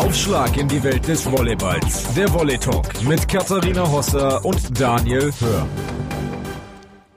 [0.00, 2.14] Aufschlag in die Welt des Volleyballs.
[2.14, 5.66] Der Volley Talk mit Katharina Hosser und Daniel Hör.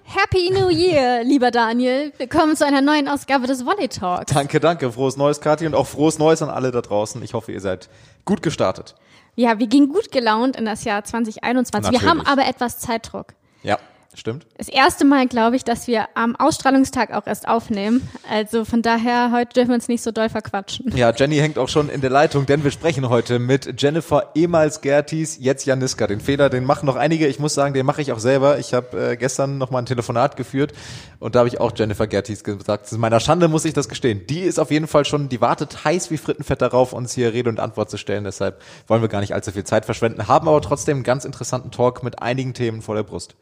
[0.03, 2.11] Happy New Year, lieber Daniel.
[2.17, 4.33] Willkommen zu einer neuen Ausgabe des Volley Talks.
[4.33, 4.91] Danke, danke.
[4.91, 7.23] Frohes Neues, Kathi, und auch frohes Neues an alle da draußen.
[7.23, 7.87] Ich hoffe, ihr seid
[8.25, 8.95] gut gestartet.
[9.35, 11.71] Ja, wir gehen gut gelaunt in das Jahr 2021.
[11.83, 12.01] Natürlich.
[12.01, 13.27] Wir haben aber etwas Zeitdruck.
[13.63, 13.79] Ja,
[14.19, 14.45] stimmt.
[14.57, 18.07] Das erste Mal, glaube ich, dass wir am Ausstrahlungstag auch erst aufnehmen.
[18.29, 20.95] Also von daher, heute dürfen wir uns nicht so doll verquatschen.
[20.95, 24.81] Ja, Jenny hängt auch schon in der Leitung, denn wir sprechen heute mit Jennifer ehemals
[24.81, 26.07] Gertis, jetzt Janiska.
[26.07, 27.27] Den Fehler, den machen noch einige.
[27.27, 28.59] Ich muss sagen, den mache ich auch selber.
[28.59, 30.73] Ich habe äh, gestern noch mal ein Telefonat geführt
[31.19, 32.87] und da habe ich auch Jennifer Gertis gesagt.
[32.87, 34.27] Zu meiner Schande muss ich das gestehen.
[34.27, 37.49] Die ist auf jeden Fall schon, die wartet heiß wie Frittenfett darauf, uns hier Rede
[37.49, 38.23] und Antwort zu stellen.
[38.25, 41.71] Deshalb wollen wir gar nicht allzu viel Zeit verschwenden, haben aber trotzdem einen ganz interessanten
[41.71, 43.35] Talk mit einigen Themen vor der Brust.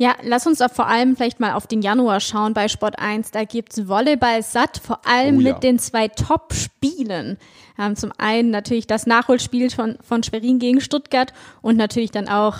[0.00, 3.32] Ja, lass uns auch vor allem vielleicht mal auf den Januar schauen bei Sport 1.
[3.32, 5.52] Da gibt's Volleyball satt, vor allem Oh ja.
[5.52, 7.36] mit den zwei Top-Spielen.
[7.76, 12.56] Haben zum einen natürlich das Nachholspiel von, von Schwerin gegen Stuttgart und natürlich dann auch,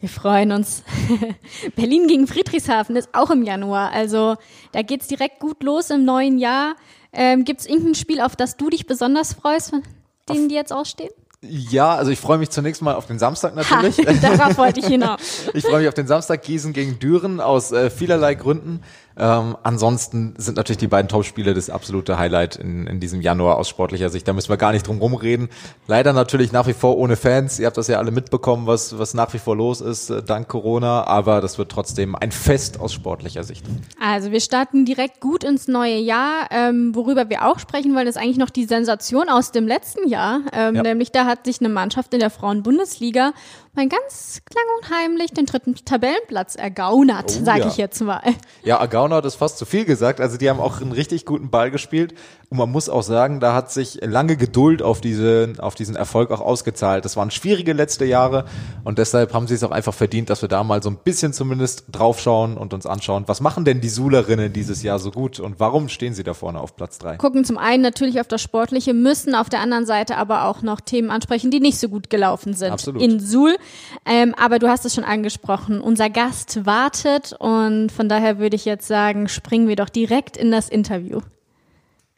[0.00, 0.82] wir freuen uns,
[1.76, 3.92] Berlin gegen Friedrichshafen ist auch im Januar.
[3.92, 4.36] Also
[4.72, 6.76] da geht's direkt gut los im neuen Jahr.
[7.12, 9.82] Ähm, gibt's irgendein Spiel, auf das du dich besonders freust, von
[10.26, 11.12] denen die jetzt ausstehen?
[11.44, 13.98] Ja, also ich freue mich zunächst mal auf den Samstag natürlich.
[13.98, 15.18] Ha, darauf wollte ich hinaus.
[15.54, 18.80] Ich freue mich auf den Samstag Gießen gegen Düren aus äh, vielerlei Gründen.
[19.14, 23.68] Ähm, ansonsten sind natürlich die beiden Topspiele das absolute Highlight in, in diesem Januar aus
[23.68, 24.26] sportlicher Sicht.
[24.26, 25.50] Da müssen wir gar nicht drum rumreden.
[25.86, 27.58] Leider natürlich nach wie vor ohne Fans.
[27.58, 30.48] Ihr habt das ja alle mitbekommen, was, was nach wie vor los ist, äh, dank
[30.48, 31.04] Corona.
[31.06, 33.66] Aber das wird trotzdem ein Fest aus sportlicher Sicht.
[34.00, 36.46] Also wir starten direkt gut ins neue Jahr.
[36.50, 40.40] Ähm, worüber wir auch sprechen wollen, ist eigentlich noch die Sensation aus dem letzten Jahr.
[40.54, 40.82] Ähm, Ja.
[40.82, 43.32] Nämlich da hat sich eine Mannschaft in der Frauenbundesliga
[43.74, 47.68] mal ganz klang und heimlich den dritten Tabellenplatz ergaunert, Oh sage ja.
[47.68, 48.20] ich jetzt mal.
[48.64, 50.20] Ja, Agauner hat es fast zu viel gesagt.
[50.20, 52.14] Also die haben auch einen richtig guten Ball gespielt.
[52.50, 56.30] Und man muss auch sagen, da hat sich lange Geduld auf, diese, auf diesen Erfolg
[56.30, 57.02] auch ausgezahlt.
[57.06, 58.44] Das waren schwierige letzte Jahre
[58.84, 61.32] und deshalb haben sie es auch einfach verdient, dass wir da mal so ein bisschen
[61.32, 65.60] zumindest draufschauen und uns anschauen, was machen denn die Sulerinnen dieses Jahr so gut und
[65.60, 67.16] warum stehen sie da vorne auf Platz drei?
[67.16, 70.82] Gucken zum einen natürlich auf das Sportliche, müssen auf der anderen Seite aber auch noch
[70.82, 73.00] Themen ansprechen, die nicht so gut gelaufen sind Absolut.
[73.00, 73.56] in Suhl.
[74.04, 78.64] Ähm, aber du hast es schon angesprochen, unser Gast wartet und von daher würde ich
[78.64, 81.20] jetzt sagen, springen wir doch direkt in das Interview.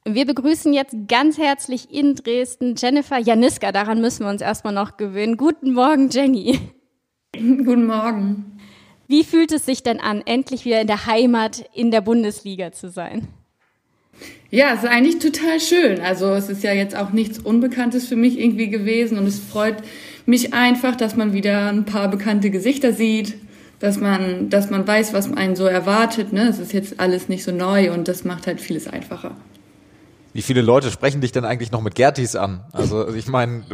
[0.07, 3.73] Wir begrüßen jetzt ganz herzlich in Dresden Jennifer Janiska.
[3.73, 5.39] Daran müssen wir uns erstmal noch gewöhnen.
[5.39, 6.61] Guten Morgen, Jenny.
[7.33, 8.61] Guten Morgen.
[9.07, 12.91] Wie fühlt es sich denn an, endlich wieder in der Heimat in der Bundesliga zu
[12.91, 13.29] sein?
[14.51, 16.01] Ja, es ist eigentlich total schön.
[16.01, 19.77] Also es ist ja jetzt auch nichts Unbekanntes für mich irgendwie gewesen und es freut
[20.27, 23.35] mich einfach, dass man wieder ein paar bekannte Gesichter sieht,
[23.81, 26.33] dass man, dass man weiß, was einen so erwartet.
[26.33, 26.49] Ne?
[26.49, 29.37] Es ist jetzt alles nicht so neu und das macht halt vieles einfacher.
[30.33, 32.65] Wie viele Leute sprechen dich denn eigentlich noch mit Gertis an?
[32.73, 33.65] Also ich meine,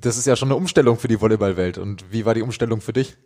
[0.00, 1.78] das ist ja schon eine Umstellung für die Volleyballwelt.
[1.78, 3.16] Und wie war die Umstellung für dich?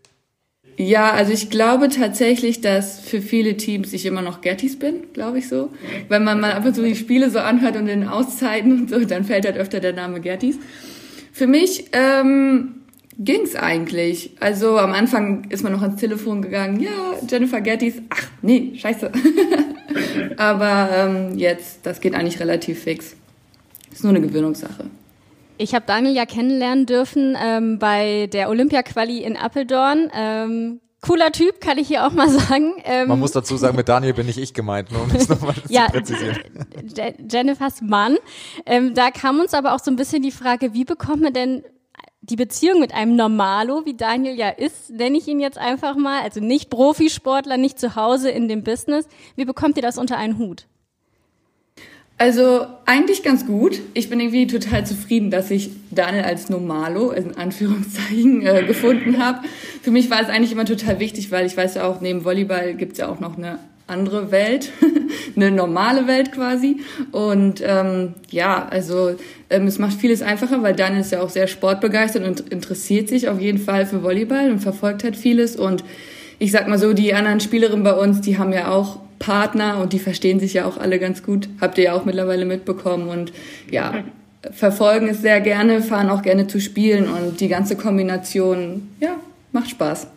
[0.76, 5.38] Ja, also ich glaube tatsächlich, dass für viele Teams ich immer noch Gertis bin, glaube
[5.38, 5.70] ich so.
[6.08, 9.04] Wenn man mal ab und zu die Spiele so anhört und in Auszeiten und so,
[9.04, 10.58] dann fällt halt öfter der Name Gertis.
[11.36, 12.76] Für mich ähm,
[13.18, 14.30] ging's eigentlich.
[14.40, 16.88] Also am Anfang ist man noch ans Telefon gegangen, ja,
[17.28, 19.12] Jennifer Gertis, ach nee, scheiße.
[20.38, 23.16] Aber ähm, jetzt, das geht eigentlich relativ fix.
[23.92, 24.86] Ist nur eine Gewöhnungssache.
[25.58, 30.10] Ich habe Daniel ja kennenlernen dürfen ähm, bei der Olympia-Quali in Apeldoorn.
[30.14, 32.74] Ähm, cooler Typ, kann ich hier auch mal sagen.
[32.84, 35.54] Ähm, Man muss dazu sagen, mit Daniel bin nicht ich gemeint, nur um das nochmal
[35.68, 36.38] ja, zu präzisieren.
[36.96, 38.16] Je- Jennifers Mann.
[38.64, 41.62] Ähm, da kam uns aber auch so ein bisschen die Frage, wie bekommt man denn
[42.22, 46.22] die Beziehung mit einem Normalo, wie Daniel ja ist, nenne ich ihn jetzt einfach mal,
[46.22, 49.06] also nicht Profisportler, nicht zu Hause in dem Business.
[49.36, 50.66] Wie bekommt ihr das unter einen Hut?
[52.18, 53.80] Also eigentlich ganz gut.
[53.92, 59.40] Ich bin irgendwie total zufrieden, dass ich Daniel als Normalo in Anführungszeichen äh, gefunden habe.
[59.82, 62.74] Für mich war es eigentlich immer total wichtig, weil ich weiß ja auch, neben Volleyball
[62.74, 64.72] gibt's ja auch noch eine andere Welt,
[65.36, 66.78] eine normale Welt quasi.
[67.12, 69.14] Und ähm, ja, also
[69.50, 73.28] ähm, es macht vieles einfacher, weil Daniel ist ja auch sehr sportbegeistert und interessiert sich
[73.28, 75.54] auf jeden Fall für Volleyball und verfolgt halt vieles.
[75.54, 75.84] Und
[76.38, 79.92] ich sag mal so, die anderen Spielerinnen bei uns, die haben ja auch Partner und
[79.92, 81.48] die verstehen sich ja auch alle ganz gut.
[81.60, 83.32] Habt ihr ja auch mittlerweile mitbekommen und
[83.70, 84.04] ja,
[84.50, 89.16] verfolgen es sehr gerne, fahren auch gerne zu spielen und die ganze Kombination, ja,
[89.52, 90.08] macht Spaß.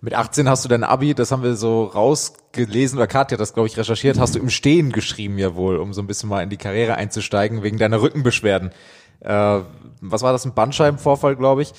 [0.00, 3.54] Mit 18 hast du dein Abi, das haben wir so rausgelesen, oder Katja hat das,
[3.54, 6.42] glaube ich, recherchiert, hast du im Stehen geschrieben ja wohl, um so ein bisschen mal
[6.42, 8.72] in die Karriere einzusteigen, wegen deiner Rückenbeschwerden.
[9.20, 9.60] Äh,
[10.00, 11.72] was war das, ein Bandscheibenvorfall, glaube ich.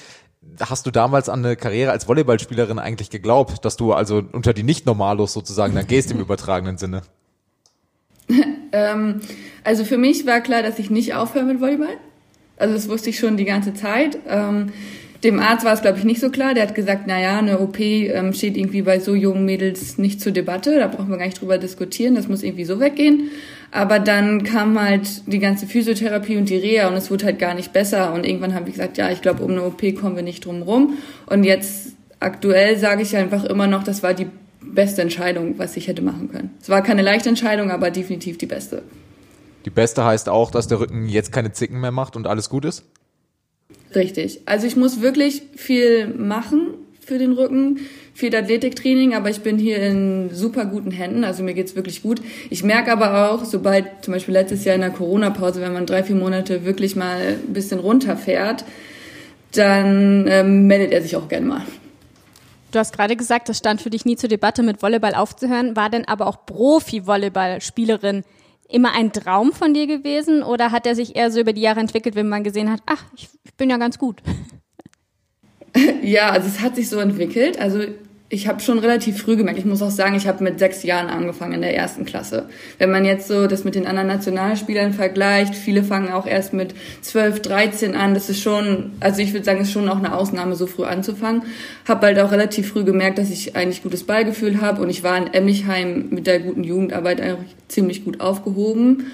[0.59, 4.63] Hast du damals an eine Karriere als Volleyballspielerin eigentlich geglaubt, dass du also unter die
[4.63, 7.01] Nicht-Normalos sozusagen dann gehst im übertragenen Sinne?
[8.75, 9.21] Ähm,
[9.63, 11.95] also für mich war klar, dass ich nicht aufhöre mit Volleyball.
[12.57, 14.17] Also das wusste ich schon die ganze Zeit.
[14.27, 14.71] Ähm,
[15.23, 16.53] dem Arzt war es, glaube ich, nicht so klar.
[16.53, 20.19] Der hat gesagt, na ja, eine OP ähm, steht irgendwie bei so jungen Mädels nicht
[20.19, 20.77] zur Debatte.
[20.77, 22.15] Da brauchen wir gar nicht drüber diskutieren.
[22.15, 23.29] Das muss irgendwie so weggehen.
[23.75, 27.55] Aber dann kam halt die ganze Physiotherapie und die Reha und es wurde halt gar
[27.55, 28.13] nicht besser.
[28.13, 30.61] Und irgendwann habe ich gesagt, ja, ich glaube, um eine OP kommen wir nicht drum
[30.61, 30.99] rum.
[31.25, 34.27] Und jetzt aktuell sage ich einfach immer noch, das war die
[34.61, 36.51] beste Entscheidung, was ich hätte machen können.
[36.61, 38.83] Es war keine leichte Entscheidung, aber definitiv die beste.
[39.65, 42.65] Die beste heißt auch, dass der Rücken jetzt keine Zicken mehr macht und alles gut
[42.65, 42.83] ist?
[43.95, 44.41] Richtig.
[44.45, 47.79] Also ich muss wirklich viel machen für den Rücken,
[48.13, 52.21] viel Athletiktraining, aber ich bin hier in super guten Händen, also mir geht's wirklich gut.
[52.49, 56.03] Ich merke aber auch, sobald zum Beispiel letztes Jahr in der Corona-Pause, wenn man drei,
[56.03, 58.65] vier Monate wirklich mal ein bisschen runterfährt,
[59.51, 61.61] dann ähm, meldet er sich auch gerne mal.
[62.71, 65.75] Du hast gerade gesagt, das stand für dich nie zur Debatte, mit Volleyball aufzuhören.
[65.75, 68.23] War denn aber auch Profi-Volleyball-Spielerin
[68.67, 71.79] immer ein Traum von dir gewesen oder hat er sich eher so über die Jahre
[71.79, 74.23] entwickelt, wenn man gesehen hat, ach, ich bin ja ganz gut?
[76.03, 77.59] Ja, also es hat sich so entwickelt.
[77.59, 77.79] Also
[78.33, 81.07] ich habe schon relativ früh gemerkt, ich muss auch sagen, ich habe mit sechs Jahren
[81.07, 82.49] angefangen in der ersten Klasse.
[82.79, 86.73] Wenn man jetzt so das mit den anderen Nationalspielern vergleicht, viele fangen auch erst mit
[87.01, 88.15] 12, 13 an.
[88.15, 91.43] Das ist schon, also ich würde sagen, ist schon auch eine Ausnahme, so früh anzufangen.
[91.87, 95.15] Habe halt auch relativ früh gemerkt, dass ich eigentlich gutes Ballgefühl habe und ich war
[95.15, 99.11] in Emmichheim mit der guten Jugendarbeit eigentlich ziemlich gut aufgehoben.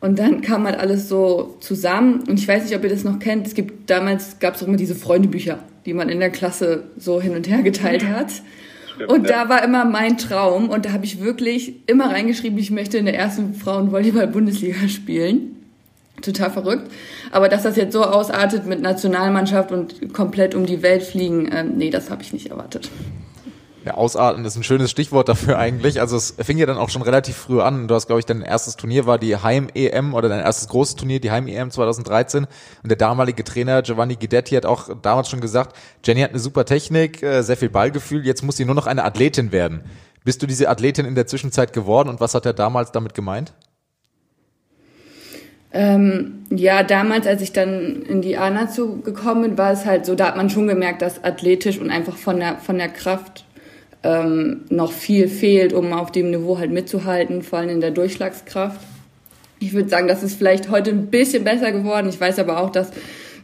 [0.00, 2.24] Und dann kam halt alles so zusammen.
[2.28, 3.46] Und ich weiß nicht, ob ihr das noch kennt.
[3.46, 7.20] Es gibt damals gab es auch immer diese Freundebücher, die man in der Klasse so
[7.20, 8.32] hin und her geteilt hat.
[9.08, 12.98] Und da war immer mein Traum und da habe ich wirklich immer reingeschrieben, ich möchte
[12.98, 15.56] in der ersten Frauenvolleyball-Bundesliga spielen.
[16.20, 16.90] Total verrückt.
[17.30, 21.72] Aber dass das jetzt so ausartet mit Nationalmannschaft und komplett um die Welt fliegen, ähm,
[21.76, 22.90] nee, das habe ich nicht erwartet.
[23.84, 26.00] Ja, ausarten ist ein schönes Stichwort dafür eigentlich.
[26.00, 27.88] Also es fing ja dann auch schon relativ früh an.
[27.88, 31.18] Du hast, glaube ich, dein erstes Turnier war die Heim-EM oder dein erstes großes Turnier,
[31.18, 32.46] die Heim-EM 2013.
[32.82, 35.74] Und der damalige Trainer Giovanni Guidetti hat auch damals schon gesagt,
[36.04, 39.02] Jenny hat eine super Technik, äh, sehr viel Ballgefühl, jetzt muss sie nur noch eine
[39.02, 39.80] Athletin werden.
[40.24, 43.54] Bist du diese Athletin in der Zwischenzeit geworden und was hat er damals damit gemeint?
[45.72, 48.68] Ähm, ja, damals, als ich dann in die ANA
[49.04, 52.16] gekommen bin, war es halt so, da hat man schon gemerkt, dass athletisch und einfach
[52.16, 53.44] von der, von der Kraft
[54.02, 58.80] ähm, noch viel fehlt, um auf dem Niveau halt mitzuhalten, vor allem in der Durchschlagskraft.
[59.58, 62.08] Ich würde sagen, das ist vielleicht heute ein bisschen besser geworden.
[62.08, 62.90] Ich weiß aber auch, dass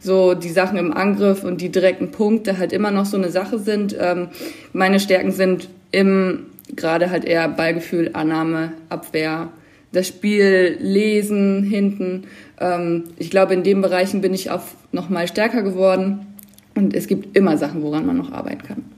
[0.01, 3.59] so die Sachen im Angriff und die direkten Punkte halt immer noch so eine Sache
[3.59, 3.95] sind.
[3.99, 4.29] Ähm,
[4.73, 9.51] meine Stärken sind im gerade halt eher Ballgefühl, Annahme, Abwehr,
[9.93, 12.25] das Spiel lesen hinten.
[12.61, 14.63] Ähm, ich glaube, in den Bereichen bin ich auch
[14.93, 16.27] noch mal stärker geworden.
[16.75, 18.96] Und es gibt immer Sachen, woran man noch arbeiten kann.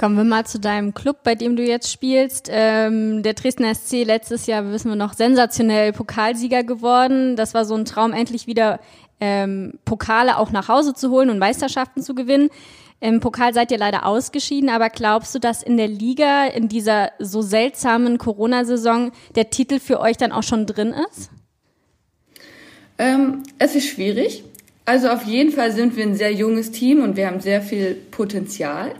[0.00, 2.48] Kommen wir mal zu deinem Club, bei dem du jetzt spielst.
[2.50, 7.36] Ähm, der Dresdner SC letztes Jahr, wissen wir noch, sensationell Pokalsieger geworden.
[7.36, 8.80] Das war so ein Traum, endlich wieder
[9.20, 12.48] ähm, Pokale auch nach Hause zu holen und Meisterschaften zu gewinnen.
[13.00, 17.10] Im Pokal seid ihr leider ausgeschieden, aber glaubst du, dass in der Liga in dieser
[17.18, 21.28] so seltsamen Corona-Saison der Titel für euch dann auch schon drin ist?
[22.96, 24.44] Ähm, es ist schwierig.
[24.86, 27.94] Also auf jeden Fall sind wir ein sehr junges Team und wir haben sehr viel
[28.10, 28.94] Potenzial.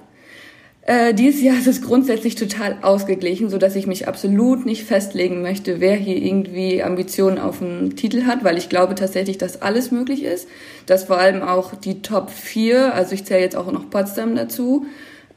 [0.91, 5.41] Äh, dieses Jahr ist es grundsätzlich total ausgeglichen, so dass ich mich absolut nicht festlegen
[5.41, 9.93] möchte, wer hier irgendwie Ambitionen auf den Titel hat, weil ich glaube tatsächlich, dass alles
[9.93, 10.49] möglich ist,
[10.87, 14.87] dass vor allem auch die Top 4, also ich zähle jetzt auch noch Potsdam dazu,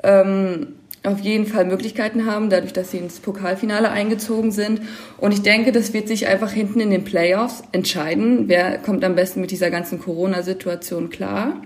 [0.01, 0.69] ähm,
[1.03, 4.81] auf jeden Fall Möglichkeiten haben, dadurch, dass sie ins Pokalfinale eingezogen sind.
[5.19, 9.13] Und ich denke, das wird sich einfach hinten in den Playoffs entscheiden, wer kommt am
[9.13, 11.61] besten mit dieser ganzen Corona-Situation klar.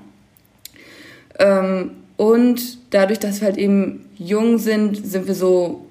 [1.40, 5.86] Ähm, und dadurch, dass wir halt eben jung sind, sind wir so,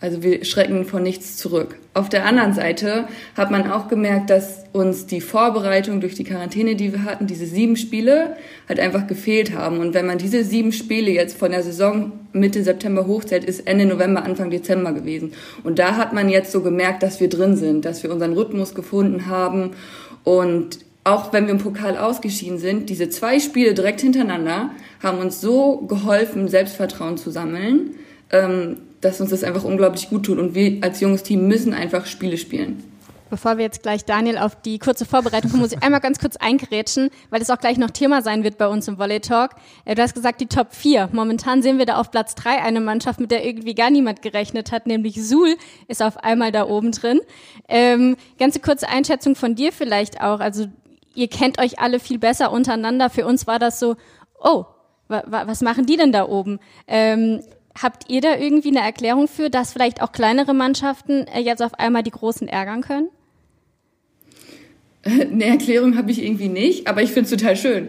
[0.00, 1.78] also wir schrecken von nichts zurück.
[1.94, 6.74] Auf der anderen Seite hat man auch gemerkt, dass uns die Vorbereitung durch die Quarantäne,
[6.74, 8.36] die wir hatten, diese sieben Spiele,
[8.68, 9.78] halt einfach gefehlt haben.
[9.78, 13.86] Und wenn man diese sieben Spiele jetzt von der Saison Mitte September hochzählt, ist Ende
[13.86, 15.32] November, Anfang Dezember gewesen.
[15.64, 18.74] Und da hat man jetzt so gemerkt, dass wir drin sind, dass wir unseren Rhythmus
[18.74, 19.70] gefunden haben
[20.24, 24.70] und auch wenn wir im Pokal ausgeschieden sind, diese zwei Spiele direkt hintereinander
[25.02, 27.96] haben uns so geholfen, Selbstvertrauen zu sammeln,
[28.30, 30.38] ähm, dass uns das einfach unglaublich gut tut.
[30.38, 32.84] Und wir als junges Team müssen einfach Spiele spielen.
[33.32, 36.36] Bevor wir jetzt gleich Daniel auf die kurze Vorbereitung kommen, muss ich einmal ganz kurz
[36.36, 39.52] eingerätschen, weil es auch gleich noch Thema sein wird bei uns im Volley Talk.
[39.86, 41.08] Äh, du hast gesagt, die Top 4.
[41.12, 44.70] Momentan sehen wir da auf Platz 3 eine Mannschaft, mit der irgendwie gar niemand gerechnet
[44.70, 45.56] hat, nämlich Suhl
[45.88, 47.22] ist auf einmal da oben drin.
[47.68, 50.40] Ähm, ganze kurze Einschätzung von dir vielleicht auch.
[50.40, 50.66] Also
[51.14, 53.10] ihr kennt euch alle viel besser untereinander.
[53.10, 53.96] Für uns war das so,
[54.40, 54.64] oh,
[55.08, 56.58] wa, wa, was machen die denn da oben?
[56.86, 57.40] Ähm,
[57.80, 61.74] habt ihr da irgendwie eine Erklärung für, dass vielleicht auch kleinere Mannschaften äh, jetzt auf
[61.74, 63.08] einmal die Großen ärgern können?
[65.04, 67.88] Eine Erklärung habe ich irgendwie nicht, aber ich finde es total schön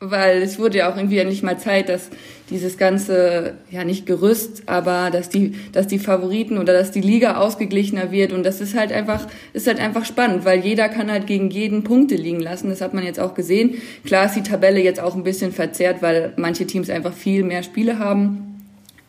[0.00, 2.10] weil es wurde ja auch irgendwie endlich mal Zeit, dass
[2.50, 7.36] dieses ganze, ja nicht Gerüst, aber dass die, dass die Favoriten oder dass die Liga
[7.36, 11.26] ausgeglichener wird und das ist halt einfach, ist halt einfach spannend, weil jeder kann halt
[11.26, 12.70] gegen jeden Punkte liegen lassen.
[12.70, 13.74] Das hat man jetzt auch gesehen.
[14.04, 17.62] Klar ist die Tabelle jetzt auch ein bisschen verzerrt, weil manche Teams einfach viel mehr
[17.62, 18.57] Spiele haben.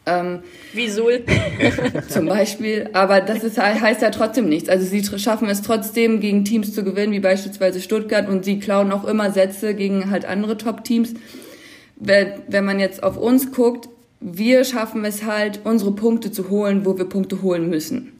[0.09, 0.39] Ähm,
[0.73, 1.23] Wie Sul.
[2.09, 2.89] zum Beispiel.
[2.93, 4.69] Aber das ist, heißt ja trotzdem nichts.
[4.69, 8.27] Also sie schaffen es trotzdem, gegen Teams zu gewinnen, wie beispielsweise Stuttgart.
[8.27, 11.13] Und sie klauen auch immer Sätze gegen halt andere Top-Teams.
[11.97, 13.89] Wenn man jetzt auf uns guckt,
[14.21, 18.13] wir schaffen es halt, unsere Punkte zu holen, wo wir Punkte holen müssen.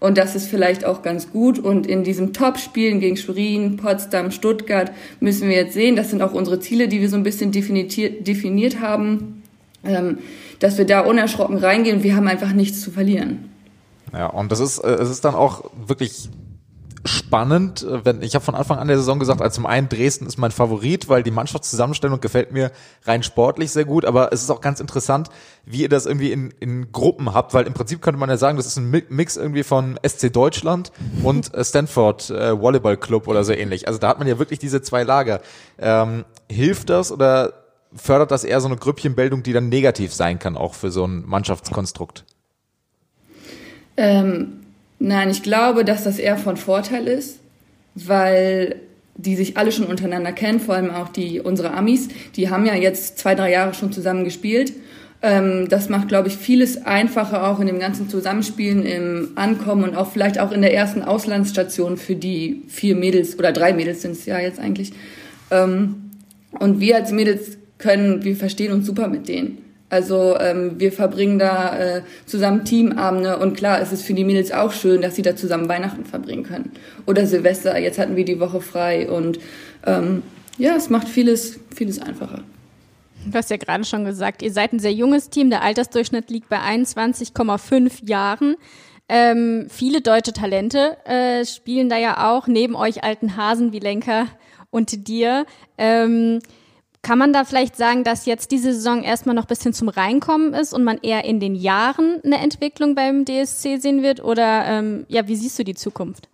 [0.00, 1.58] Und das ist vielleicht auch ganz gut.
[1.58, 6.32] Und in diesen Top-Spielen gegen Schwerin, Potsdam, Stuttgart müssen wir jetzt sehen, das sind auch
[6.32, 9.39] unsere Ziele, die wir so ein bisschen definiert haben.
[9.82, 10.18] Ähm,
[10.58, 12.02] dass wir da unerschrocken reingehen.
[12.02, 13.50] Wir haben einfach nichts zu verlieren.
[14.12, 16.28] Ja, und das ist, äh, es ist dann auch wirklich
[17.04, 20.26] spannend, äh, wenn ich habe von Anfang an der Saison gesagt, also zum einen Dresden
[20.26, 22.72] ist mein Favorit, weil die Mannschaftszusammenstellung gefällt mir
[23.04, 25.28] rein sportlich sehr gut, aber es ist auch ganz interessant,
[25.64, 28.58] wie ihr das irgendwie in, in Gruppen habt, weil im Prinzip könnte man ja sagen,
[28.58, 33.44] das ist ein Mix irgendwie von SC Deutschland und äh, Stanford äh, Volleyball Club oder
[33.44, 33.86] so ähnlich.
[33.88, 35.40] Also da hat man ja wirklich diese zwei Lager.
[35.78, 37.59] Ähm, hilft das oder
[37.94, 41.24] fördert das eher so eine Grüppchenbildung, die dann negativ sein kann, auch für so ein
[41.26, 42.24] Mannschaftskonstrukt?
[43.96, 44.60] Ähm,
[44.98, 47.40] nein, ich glaube, dass das eher von Vorteil ist,
[47.94, 48.76] weil
[49.16, 52.74] die sich alle schon untereinander kennen, vor allem auch die unsere Amis, die haben ja
[52.74, 54.72] jetzt zwei, drei Jahre schon zusammen gespielt.
[55.22, 59.94] Ähm, das macht, glaube ich, vieles einfacher auch in dem ganzen Zusammenspielen, im Ankommen und
[59.94, 64.12] auch vielleicht auch in der ersten Auslandsstation für die vier Mädels oder drei Mädels sind
[64.12, 64.92] es ja jetzt eigentlich.
[65.50, 66.12] Ähm,
[66.58, 69.58] und wir als Mädels können, wir verstehen uns super mit denen.
[69.90, 74.52] Also ähm, wir verbringen da äh, zusammen Teamabende und klar ist es für die Mädels
[74.52, 76.70] auch schön, dass sie da zusammen Weihnachten verbringen können.
[77.06, 79.40] Oder Silvester, jetzt hatten wir die Woche frei und
[79.84, 80.22] ähm,
[80.58, 82.44] ja, es macht vieles, vieles einfacher.
[83.26, 86.48] Du hast ja gerade schon gesagt, ihr seid ein sehr junges Team, der Altersdurchschnitt liegt
[86.48, 88.54] bei 21,5 Jahren.
[89.08, 94.26] Ähm, viele deutsche Talente äh, spielen da ja auch, neben euch alten Hasen wie Lenker
[94.70, 95.46] und dir.
[95.78, 96.38] Ähm,
[97.02, 100.52] kann man da vielleicht sagen, dass jetzt diese Saison erstmal noch ein bisschen zum Reinkommen
[100.52, 104.22] ist und man eher in den Jahren eine Entwicklung beim DSC sehen wird?
[104.22, 106.28] Oder ähm, ja, wie siehst du die Zukunft?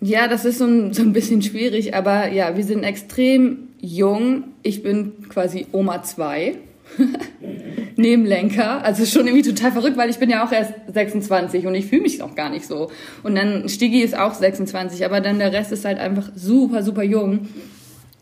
[0.00, 4.44] Ja, das ist so ein, so ein bisschen schwierig, aber ja, wir sind extrem jung.
[4.62, 6.54] Ich bin quasi Oma 2.
[7.96, 8.84] Nebenlenker.
[8.84, 12.02] Also schon irgendwie total verrückt, weil ich bin ja auch erst 26 und ich fühle
[12.02, 12.90] mich noch gar nicht so.
[13.24, 17.02] Und dann Stigi ist auch 26, aber dann der Rest ist halt einfach super, super
[17.02, 17.48] jung.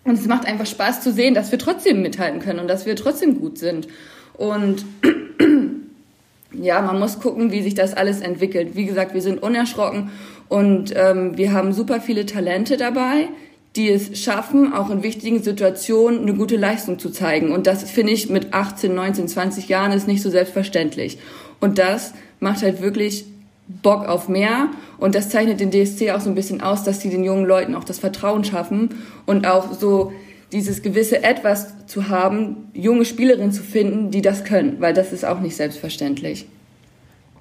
[0.07, 2.95] Und es macht einfach Spaß zu sehen, dass wir trotzdem mithalten können und dass wir
[2.95, 3.89] trotzdem gut sind.
[4.35, 4.85] Und
[6.53, 8.77] ja, man muss gucken, wie sich das alles entwickelt.
[8.77, 10.11] Wie gesagt, wir sind unerschrocken
[10.49, 13.29] und ähm, wir haben super viele Talente dabei,
[13.75, 17.51] die es schaffen, auch in wichtigen Situationen eine gute Leistung zu zeigen.
[17.51, 21.19] Und das finde ich mit 18, 19, 20 Jahren ist nicht so selbstverständlich.
[21.59, 23.25] Und das macht halt wirklich
[23.69, 24.69] Bock auf mehr.
[24.99, 27.75] Und das zeichnet den DSC auch so ein bisschen aus, dass sie den jungen Leuten
[27.75, 28.91] auch das Vertrauen schaffen
[29.27, 30.13] und auch so
[30.53, 35.25] dieses gewisse Etwas zu haben, junge Spielerinnen zu finden, die das können, weil das ist
[35.25, 36.47] auch nicht selbstverständlich.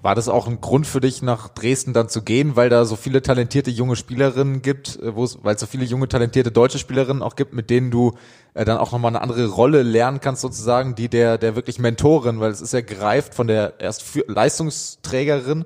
[0.01, 2.95] War das auch ein Grund für dich, nach Dresden dann zu gehen, weil da so
[2.95, 7.35] viele talentierte junge Spielerinnen gibt, äh, weil es so viele junge talentierte deutsche Spielerinnen auch
[7.35, 8.13] gibt, mit denen du
[8.53, 12.39] äh, dann auch nochmal eine andere Rolle lernen kannst, sozusagen, die der, der wirklich Mentorin,
[12.39, 15.65] weil es ist ja gereift von der erst Leistungsträgerin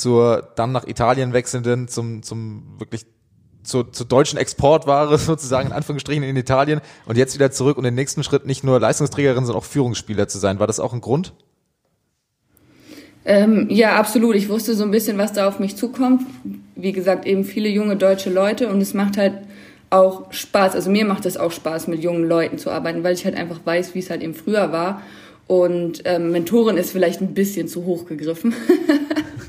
[0.00, 3.06] zur dann nach Italien wechselnden, zum, zum wirklich
[3.62, 7.94] zur, zur deutschen Exportware sozusagen in Anführungsstrichen in Italien und jetzt wieder zurück und den
[7.94, 10.58] nächsten Schritt nicht nur Leistungsträgerin, sondern auch Führungsspieler zu sein.
[10.58, 11.32] War das auch ein Grund?
[13.24, 14.34] Ähm, ja, absolut.
[14.34, 16.22] Ich wusste so ein bisschen, was da auf mich zukommt.
[16.74, 19.34] Wie gesagt, eben viele junge deutsche Leute und es macht halt
[19.90, 20.74] auch Spaß.
[20.74, 23.60] Also mir macht es auch Spaß, mit jungen Leuten zu arbeiten, weil ich halt einfach
[23.62, 25.02] weiß, wie es halt eben früher war.
[25.50, 28.54] Und ähm, Mentorin ist vielleicht ein bisschen zu hoch gegriffen.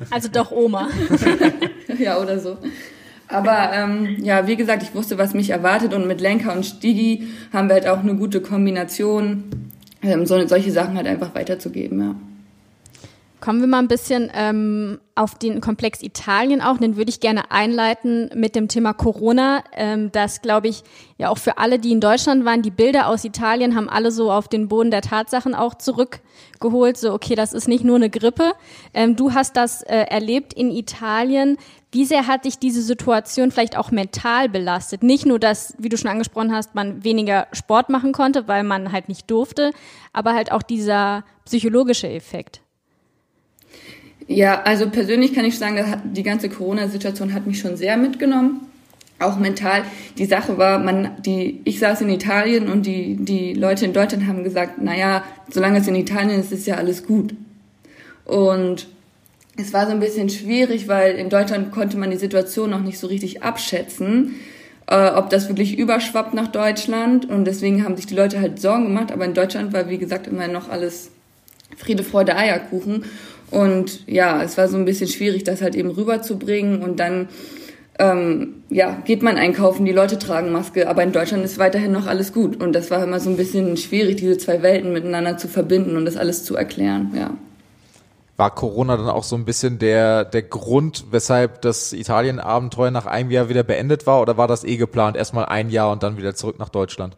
[0.09, 0.89] Also doch Oma.
[1.99, 2.57] ja, oder so.
[3.27, 7.27] Aber ähm, ja, wie gesagt, ich wusste, was mich erwartet und mit Lenker und Stigi
[7.53, 9.43] haben wir halt auch eine gute Kombination,
[10.01, 12.15] ähm, so, solche Sachen halt einfach weiterzugeben, ja.
[13.41, 16.77] Kommen wir mal ein bisschen ähm, auf den Komplex Italien auch.
[16.77, 19.63] Den würde ich gerne einleiten mit dem Thema Corona.
[19.75, 20.83] Ähm, das glaube ich
[21.17, 24.31] ja auch für alle, die in Deutschland waren, die Bilder aus Italien haben alle so
[24.31, 26.97] auf den Boden der Tatsachen auch zurückgeholt.
[26.97, 28.53] So, okay, das ist nicht nur eine Grippe.
[28.93, 31.57] Ähm, du hast das äh, erlebt in Italien.
[31.91, 35.01] Wie sehr hat dich diese Situation vielleicht auch mental belastet?
[35.01, 38.91] Nicht nur, dass, wie du schon angesprochen hast, man weniger Sport machen konnte, weil man
[38.91, 39.71] halt nicht durfte,
[40.13, 42.60] aber halt auch dieser psychologische Effekt.
[44.27, 45.77] Ja, also persönlich kann ich sagen,
[46.13, 48.67] die ganze Corona-Situation hat mich schon sehr mitgenommen.
[49.19, 49.83] auch mental.
[50.17, 54.25] Die Sache war, man, die, ich saß in Italien und die, die Leute in Deutschland
[54.25, 57.35] haben gesagt, naja, solange es in Italien ist, ist ja alles gut.
[58.25, 58.87] Und
[59.57, 62.97] es war so ein bisschen schwierig, weil in Deutschland konnte man die Situation noch nicht
[62.97, 64.35] so richtig abschätzen,
[64.87, 67.29] äh, ob das wirklich überschwappt nach Deutschland.
[67.29, 69.11] Und deswegen haben sich die Leute halt Sorgen gemacht.
[69.11, 71.11] Aber in Deutschland war, wie gesagt, immer noch alles
[71.77, 73.05] Friede, Freude, Eierkuchen.
[73.51, 76.81] Und ja, es war so ein bisschen schwierig, das halt eben rüberzubringen.
[76.81, 77.27] Und dann
[77.99, 82.07] ähm, ja, geht man einkaufen, die Leute tragen Maske, aber in Deutschland ist weiterhin noch
[82.07, 82.61] alles gut.
[82.61, 86.05] Und das war immer so ein bisschen schwierig, diese zwei Welten miteinander zu verbinden und
[86.05, 87.31] das alles zu erklären, ja.
[88.37, 93.29] War Corona dann auch so ein bisschen der, der Grund, weshalb das Italien-Abenteuer nach einem
[93.29, 94.19] Jahr wieder beendet war?
[94.19, 97.17] Oder war das eh geplant, erstmal ein Jahr und dann wieder zurück nach Deutschland?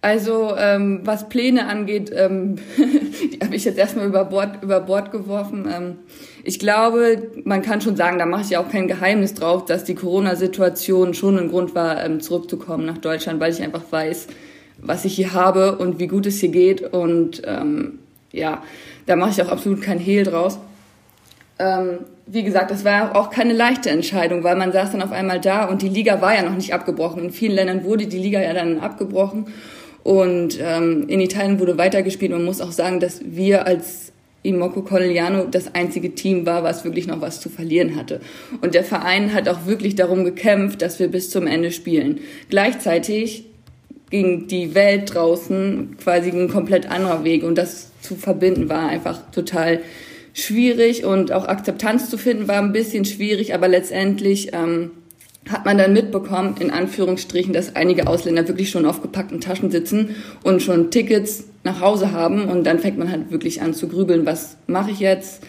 [0.00, 2.56] Also ähm, was Pläne angeht, ähm,
[3.32, 5.68] die habe ich jetzt erstmal über Bord, über Bord geworfen.
[5.72, 5.96] Ähm,
[6.44, 9.82] ich glaube, man kann schon sagen, da mache ich ja auch kein Geheimnis drauf, dass
[9.82, 14.28] die Corona-Situation schon ein Grund war, ähm, zurückzukommen nach Deutschland, weil ich einfach weiß,
[14.80, 16.80] was ich hier habe und wie gut es hier geht.
[16.92, 17.98] Und ähm,
[18.30, 18.62] ja,
[19.06, 20.60] da mache ich auch absolut kein Hehl draus.
[21.58, 25.40] Ähm, wie gesagt, das war auch keine leichte Entscheidung, weil man saß dann auf einmal
[25.40, 27.24] da und die Liga war ja noch nicht abgebrochen.
[27.24, 29.46] In vielen Ländern wurde die Liga ja dann abgebrochen
[30.08, 32.32] und ähm, in Italien wurde weitergespielt.
[32.32, 34.10] Man muss auch sagen, dass wir als
[34.42, 38.22] Immoco Corneliano das einzige Team war, was wirklich noch was zu verlieren hatte.
[38.62, 42.20] Und der Verein hat auch wirklich darum gekämpft, dass wir bis zum Ende spielen.
[42.48, 43.44] Gleichzeitig
[44.08, 49.30] ging die Welt draußen quasi ein komplett anderer Weg und das zu verbinden war einfach
[49.30, 49.80] total
[50.32, 54.92] schwierig und auch Akzeptanz zu finden war ein bisschen schwierig, aber letztendlich ähm,
[55.48, 60.16] hat man dann mitbekommen, in Anführungsstrichen, dass einige Ausländer wirklich schon auf gepackten Taschen sitzen
[60.44, 62.48] und schon Tickets nach Hause haben.
[62.48, 65.42] Und dann fängt man halt wirklich an zu grübeln, was mache ich jetzt?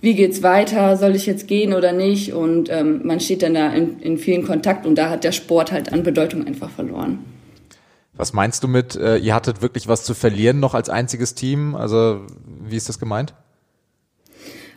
[0.00, 0.96] Wie geht's weiter?
[0.96, 2.32] Soll ich jetzt gehen oder nicht?
[2.32, 5.70] Und ähm, man steht dann da in, in vielen Kontakt und da hat der Sport
[5.70, 7.20] halt an Bedeutung einfach verloren.
[8.14, 11.74] Was meinst du mit, äh, ihr hattet wirklich was zu verlieren noch als einziges Team?
[11.74, 12.20] Also
[12.64, 13.34] wie ist das gemeint?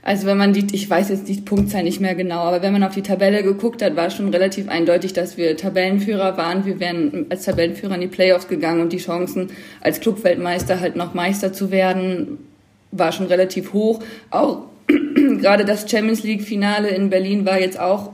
[0.06, 2.84] Also wenn man die, ich weiß jetzt die Punktzahl nicht mehr genau, aber wenn man
[2.84, 6.64] auf die Tabelle geguckt hat, war schon relativ eindeutig, dass wir Tabellenführer waren.
[6.64, 9.50] Wir wären als Tabellenführer in die Playoffs gegangen und die Chancen
[9.82, 12.38] als Clubweltmeister halt noch Meister zu werden,
[12.92, 14.00] war schon relativ hoch.
[14.30, 18.12] Auch gerade das Champions League Finale in Berlin war jetzt auch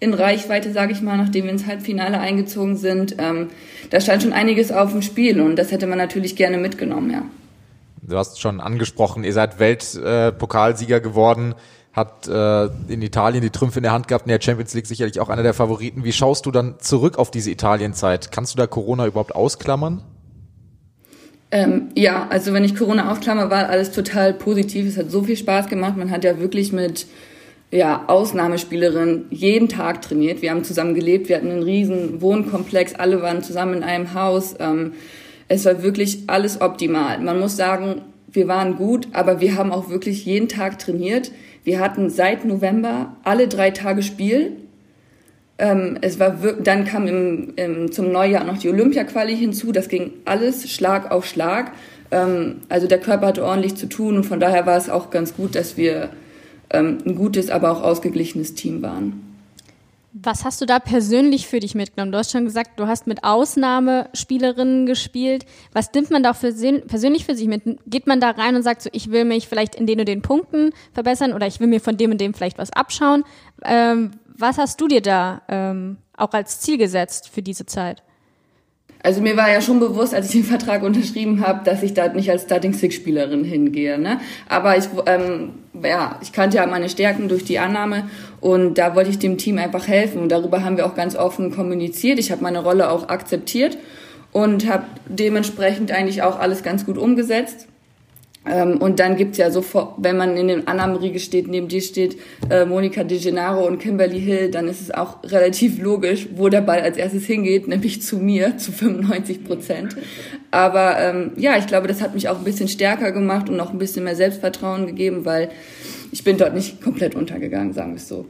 [0.00, 3.16] in Reichweite, sage ich mal, nachdem wir ins Halbfinale eingezogen sind.
[3.18, 3.48] Ähm,
[3.90, 7.22] da stand schon einiges auf dem Spiel und das hätte man natürlich gerne mitgenommen, ja
[8.06, 11.54] du hast schon angesprochen, ihr seid Weltpokalsieger geworden,
[11.92, 15.20] hat äh, in Italien die Trümpfe in der Hand gehabt, in der Champions League sicherlich
[15.20, 16.02] auch einer der Favoriten.
[16.04, 18.32] Wie schaust du dann zurück auf diese Italienzeit?
[18.32, 20.02] Kannst du da Corona überhaupt ausklammern?
[21.52, 24.88] Ähm, ja, also wenn ich Corona ausklammer, war alles total positiv.
[24.88, 25.96] Es hat so viel Spaß gemacht.
[25.96, 27.06] Man hat ja wirklich mit
[27.70, 30.42] ja, Ausnahmespielerin jeden Tag trainiert.
[30.42, 34.56] Wir haben zusammen gelebt, wir hatten einen riesen Wohnkomplex, alle waren zusammen in einem Haus.
[34.58, 34.94] Ähm,
[35.48, 37.20] es war wirklich alles optimal.
[37.20, 41.30] Man muss sagen, wir waren gut, aber wir haben auch wirklich jeden Tag trainiert.
[41.62, 44.52] Wir hatten seit November alle drei Tage Spiel.
[45.56, 49.70] Ähm, es war dann kam im, im, zum Neujahr noch die Olympia-Quali hinzu.
[49.70, 51.72] Das ging alles Schlag auf Schlag.
[52.10, 55.36] Ähm, also der Körper hatte ordentlich zu tun und von daher war es auch ganz
[55.36, 56.10] gut, dass wir
[56.70, 59.23] ähm, ein gutes, aber auch ausgeglichenes Team waren.
[60.16, 62.12] Was hast du da persönlich für dich mitgenommen?
[62.12, 65.44] Du hast schon gesagt, du hast mit Ausnahmespielerinnen gespielt.
[65.72, 66.52] Was nimmt man da für
[66.86, 67.62] persönlich für sich mit?
[67.84, 70.22] Geht man da rein und sagt so, ich will mich vielleicht in den und den
[70.22, 73.24] Punkten verbessern oder ich will mir von dem und dem vielleicht was abschauen?
[73.64, 78.04] Ähm, was hast du dir da ähm, auch als Ziel gesetzt für diese Zeit?
[79.04, 82.08] Also mir war ja schon bewusst, als ich den Vertrag unterschrieben habe, dass ich da
[82.08, 83.98] nicht als Starting Six Spielerin hingehe.
[83.98, 84.18] Ne?
[84.48, 85.50] Aber ich, ähm,
[85.82, 88.08] ja, ich kannte ja meine Stärken durch die Annahme
[88.40, 90.22] und da wollte ich dem Team einfach helfen.
[90.22, 92.18] Und darüber haben wir auch ganz offen kommuniziert.
[92.18, 93.76] Ich habe meine Rolle auch akzeptiert
[94.32, 97.68] und habe dementsprechend eigentlich auch alles ganz gut umgesetzt.
[98.46, 102.18] Ähm, und dann gibt's ja sofort, wenn man in den Annahmeriege steht, neben dir steht
[102.50, 106.60] äh, Monika De Gennaro und Kimberly Hill, dann ist es auch relativ logisch, wo der
[106.60, 109.96] Ball als erstes hingeht, nämlich zu mir, zu 95 Prozent.
[110.50, 113.70] Aber ähm, ja, ich glaube, das hat mich auch ein bisschen stärker gemacht und auch
[113.70, 115.50] ein bisschen mehr Selbstvertrauen gegeben, weil
[116.12, 118.26] ich bin dort nicht komplett untergegangen, sagen wir es so.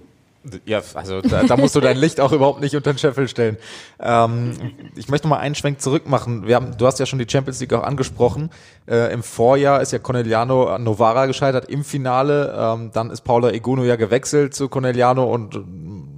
[0.67, 3.57] Ja, also da, da musst du dein Licht auch überhaupt nicht unter den Scheffel stellen.
[3.99, 4.53] Ähm,
[4.95, 6.47] ich möchte mal einen Schwenk zurück machen.
[6.47, 8.51] Wir haben, du hast ja schon die Champions League auch angesprochen.
[8.87, 12.55] Äh, Im Vorjahr ist ja Corneliano an Novara gescheitert im Finale.
[12.57, 15.59] Ähm, dann ist Paula Eguno ja gewechselt zu Corneliano und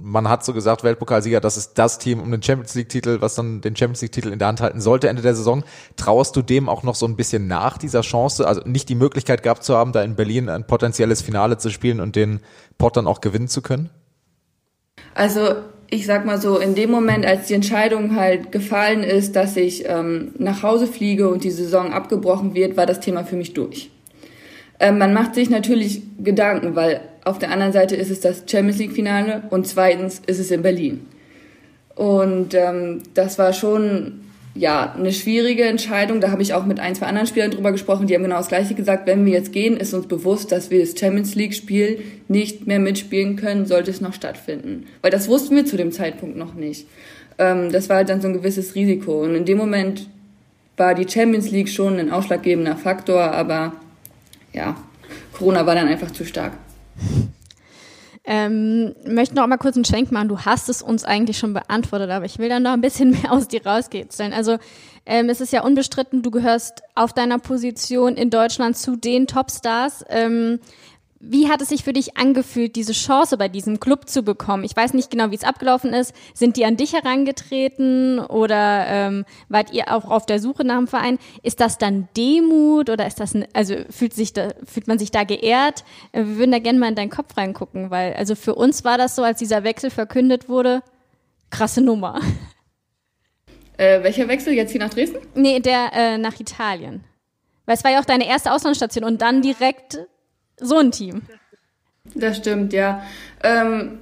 [0.07, 3.61] man hat so gesagt, Weltpokalsieger, das ist das Team um den Champions League-Titel, was dann
[3.61, 5.63] den Champions League-Titel in der Hand halten sollte Ende der Saison.
[5.97, 9.43] Trauerst du dem auch noch so ein bisschen nach dieser Chance, also nicht die Möglichkeit
[9.43, 12.39] gehabt zu haben, da in Berlin ein potenzielles Finale zu spielen und den
[12.77, 13.89] Pot dann auch gewinnen zu können?
[15.17, 15.55] Also
[15.89, 19.83] ich sag mal so, in dem Moment, als die Entscheidung halt gefallen ist, dass ich
[19.87, 23.89] ähm, nach Hause fliege und die Saison abgebrochen wird, war das Thema für mich durch.
[24.79, 28.77] Ähm, man macht sich natürlich Gedanken, weil auf der anderen Seite ist es das Champions
[28.77, 31.07] League Finale und zweitens ist es in Berlin.
[31.95, 34.19] Und ähm, das war schon
[34.57, 36.21] ja eine schwierige Entscheidung.
[36.21, 38.47] Da habe ich auch mit ein, zwei anderen Spielern drüber gesprochen, die haben genau das
[38.47, 39.07] Gleiche gesagt.
[39.07, 42.79] Wenn wir jetzt gehen, ist uns bewusst, dass wir das Champions League Spiel nicht mehr
[42.79, 44.87] mitspielen können, sollte es noch stattfinden.
[45.01, 46.87] Weil das wussten wir zu dem Zeitpunkt noch nicht.
[47.37, 49.23] Ähm, das war halt dann so ein gewisses Risiko.
[49.23, 50.07] Und in dem Moment
[50.75, 53.73] war die Champions League schon ein ausschlaggebender Faktor, aber
[54.53, 54.75] ja,
[55.33, 56.53] Corona war dann einfach zu stark.
[58.29, 60.27] Ähm, möchte noch mal kurz einen Schwenk machen.
[60.27, 63.31] Du hast es uns eigentlich schon beantwortet, aber ich will dann noch ein bisschen mehr
[63.31, 64.09] aus dir rausgehen.
[64.33, 64.57] Also
[65.05, 70.03] ähm, es ist ja unbestritten, du gehörst auf deiner Position in Deutschland zu den Topstars.
[70.09, 70.59] Ähm,
[71.19, 74.63] wie hat es sich für dich angefühlt, diese Chance bei diesem Club zu bekommen?
[74.63, 76.13] Ich weiß nicht genau, wie es abgelaufen ist.
[76.33, 80.87] Sind die an dich herangetreten oder ähm, wart ihr auch auf der Suche nach dem
[80.87, 81.17] Verein?
[81.41, 85.09] Ist das dann Demut oder ist das, ein, also fühlt sich da, fühlt man sich
[85.09, 85.83] da geehrt?
[86.11, 88.97] Äh, wir würden da gerne mal in deinen Kopf reingucken, weil also für uns war
[88.99, 90.83] das so, als dieser Wechsel verkündet wurde,
[91.49, 92.21] krasse Nummer.
[93.77, 95.19] Äh, welcher Wechsel jetzt hier nach Dresden?
[95.35, 97.03] Nee, der äh, nach Italien.
[97.65, 99.99] Weil es war ja auch deine erste Auslandsstation und dann direkt
[100.59, 101.21] so ein Team.
[102.15, 103.03] Das stimmt, ja.
[103.43, 103.99] Ähm,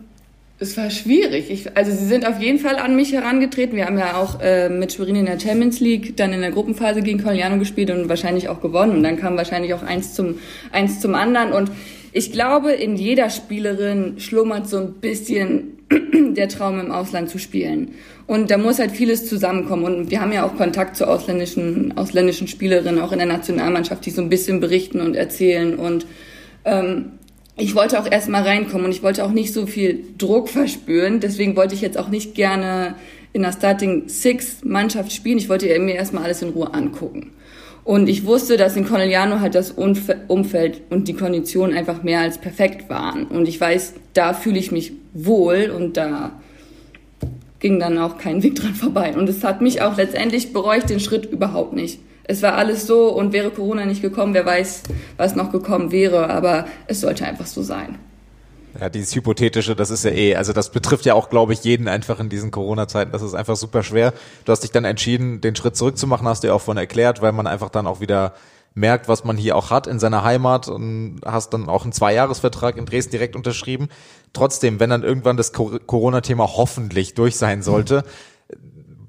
[0.58, 1.52] es war schwierig.
[1.52, 3.76] Ich, also sie sind auf jeden Fall an mich herangetreten.
[3.76, 7.02] Wir haben ja auch äh, mit Schwerin in der Champions League dann in der Gruppenphase
[7.02, 8.98] gegen Coliano gespielt und wahrscheinlich auch gewonnen.
[8.98, 10.40] Und dann kam wahrscheinlich auch eins zum,
[10.72, 11.52] eins zum anderen.
[11.52, 11.72] Und
[12.14, 15.80] ich glaube, in jeder Spielerin schlummert so ein bisschen
[16.36, 17.96] der Traum im Ausland zu spielen.
[18.26, 19.84] Und da muss halt vieles zusammenkommen.
[19.84, 24.12] Und wir haben ja auch Kontakt zu ausländischen, ausländischen Spielerinnen, auch in der Nationalmannschaft, die
[24.12, 26.06] so ein bisschen berichten und erzählen und
[26.66, 27.12] ähm,
[27.58, 31.22] ich wollte auch erstmal reinkommen und ich wollte auch nicht so viel Druck verspüren.
[31.22, 32.96] Deswegen wollte ich jetzt auch nicht gerne
[33.32, 35.38] in der Starting Six Mannschaft spielen.
[35.38, 37.32] Ich wollte mir erstmal alles in Ruhe angucken.
[37.86, 42.40] Und ich wusste, dass in Corneliano halt das Umfeld und die Konditionen einfach mehr als
[42.40, 43.26] perfekt waren.
[43.26, 46.32] Und ich weiß, da fühle ich mich wohl und da
[47.60, 49.16] ging dann auch kein Weg dran vorbei.
[49.16, 52.88] Und es hat mich auch letztendlich bereue ich den Schritt überhaupt nicht es war alles
[52.88, 54.84] so und wäre Corona nicht gekommen, wer weiß,
[55.18, 58.00] was noch gekommen wäre, aber es sollte einfach so sein.
[58.80, 61.88] Ja, dieses Hypothetische, das ist ja eh, also das betrifft ja auch, glaube ich, jeden
[61.88, 63.12] einfach in diesen Corona-Zeiten.
[63.12, 64.14] Das ist einfach super schwer.
[64.44, 67.32] Du hast dich dann entschieden, den Schritt zurückzumachen, hast du ja auch von erklärt, weil
[67.32, 68.34] man einfach dann auch wieder
[68.74, 72.76] merkt, was man hier auch hat in seiner Heimat und hast dann auch einen Zweijahresvertrag
[72.76, 73.88] in Dresden direkt unterschrieben.
[74.34, 78.04] Trotzdem, wenn dann irgendwann das Corona-Thema hoffentlich durch sein sollte,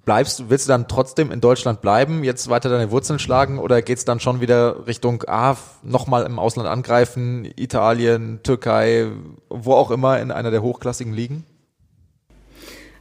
[0.07, 4.07] bleibst, willst du dann trotzdem in Deutschland bleiben, jetzt weiter deine Wurzeln schlagen oder geht's
[4.07, 9.09] dann schon wieder Richtung, ah, nochmal im Ausland angreifen, Italien, Türkei,
[9.51, 11.45] wo auch immer in einer der hochklassigen Ligen?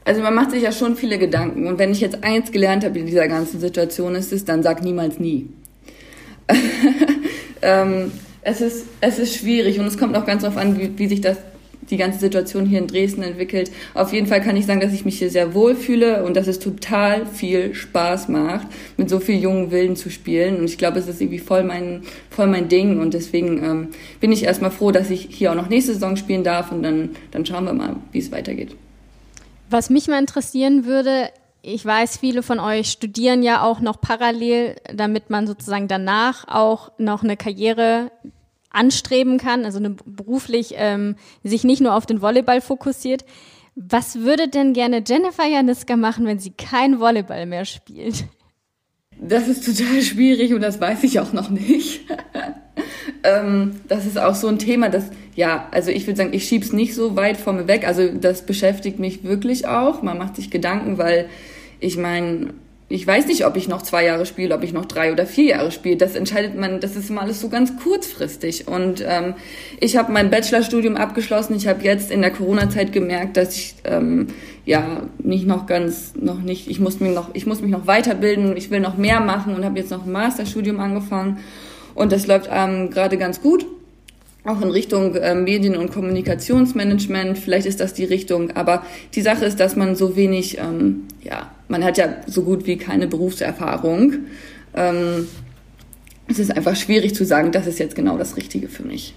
[0.03, 2.99] Also man macht sich ja schon viele Gedanken und wenn ich jetzt eins gelernt habe
[2.99, 5.49] in dieser ganzen Situation, ist es, dann sag niemals nie.
[7.61, 11.07] ähm, es, ist, es ist schwierig und es kommt auch ganz darauf an, wie, wie
[11.07, 11.37] sich das
[11.89, 13.71] die ganze Situation hier in Dresden entwickelt.
[13.93, 16.47] Auf jeden Fall kann ich sagen, dass ich mich hier sehr wohl fühle und dass
[16.47, 18.67] es total viel Spaß macht,
[18.97, 20.57] mit so vielen jungen Wilden zu spielen.
[20.57, 22.99] Und ich glaube, es ist irgendwie voll mein, voll mein Ding.
[22.99, 23.87] Und deswegen ähm,
[24.19, 26.71] bin ich erstmal froh, dass ich hier auch noch nächste Saison spielen darf.
[26.71, 28.75] Und dann, dann schauen wir mal, wie es weitergeht.
[29.69, 31.29] Was mich mal interessieren würde,
[31.67, 36.91] ich weiß, viele von euch studieren ja auch noch parallel, damit man sozusagen danach auch
[36.99, 38.11] noch eine Karriere
[38.75, 43.25] anstreben kann, also eine, beruflich ähm, sich nicht nur auf den Volleyball fokussiert.
[43.75, 48.25] Was würde denn gerne Jennifer Janiska machen, wenn sie kein Volleyball mehr spielt?
[49.19, 52.01] Das ist total schwierig und das weiß ich auch noch nicht.
[53.23, 56.73] ähm, das ist auch so ein Thema, das, ja, also ich würde sagen, ich schieb's
[56.73, 57.87] nicht so weit vor mir weg.
[57.87, 60.01] Also das beschäftigt mich wirklich auch.
[60.01, 61.29] Man macht sich Gedanken, weil
[61.79, 62.53] ich meine,
[62.87, 65.55] ich weiß nicht, ob ich noch zwei Jahre spiele, ob ich noch drei oder vier
[65.55, 65.97] Jahre spiele.
[65.97, 68.67] Das entscheidet man, das ist immer alles so ganz kurzfristig.
[68.67, 69.33] Und ähm,
[69.79, 71.55] ich habe mein Bachelorstudium abgeschlossen.
[71.55, 74.27] Ich habe jetzt in der Corona-Zeit gemerkt, dass ich ähm,
[74.65, 78.55] ja nicht noch ganz, noch nicht, ich muss mich noch, ich muss mich noch weiterbilden,
[78.55, 81.39] ich will noch mehr machen und habe jetzt noch ein Masterstudium angefangen.
[81.95, 83.65] Und das läuft ähm, gerade ganz gut
[84.45, 87.37] auch in Richtung äh, Medien- und Kommunikationsmanagement.
[87.37, 88.51] Vielleicht ist das die Richtung.
[88.51, 92.65] Aber die Sache ist, dass man so wenig, ähm, ja, man hat ja so gut
[92.67, 94.13] wie keine Berufserfahrung.
[94.75, 95.27] Ähm,
[96.27, 99.15] es ist einfach schwierig zu sagen, das ist jetzt genau das Richtige für mich.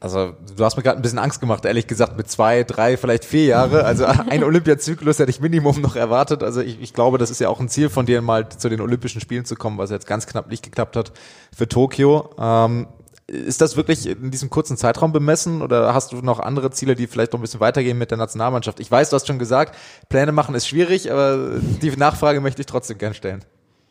[0.00, 3.24] Also du hast mir gerade ein bisschen Angst gemacht, ehrlich gesagt, mit zwei, drei, vielleicht
[3.24, 3.84] vier Jahre.
[3.84, 6.42] Also ein Olympiazyklus hätte ich Minimum noch erwartet.
[6.44, 8.80] Also ich, ich glaube, das ist ja auch ein Ziel von dir, mal zu den
[8.80, 11.12] Olympischen Spielen zu kommen, was jetzt ganz knapp nicht geklappt hat
[11.56, 12.30] für Tokio.
[12.38, 12.86] Ähm,
[13.28, 17.06] ist das wirklich in diesem kurzen Zeitraum bemessen oder hast du noch andere Ziele, die
[17.06, 18.80] vielleicht noch ein bisschen weitergehen mit der Nationalmannschaft?
[18.80, 19.76] Ich weiß, du hast schon gesagt,
[20.08, 23.44] Pläne machen ist schwierig, aber die Nachfrage möchte ich trotzdem gern stellen.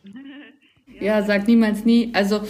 [1.00, 2.10] Ja, sag niemals nie.
[2.12, 2.40] Also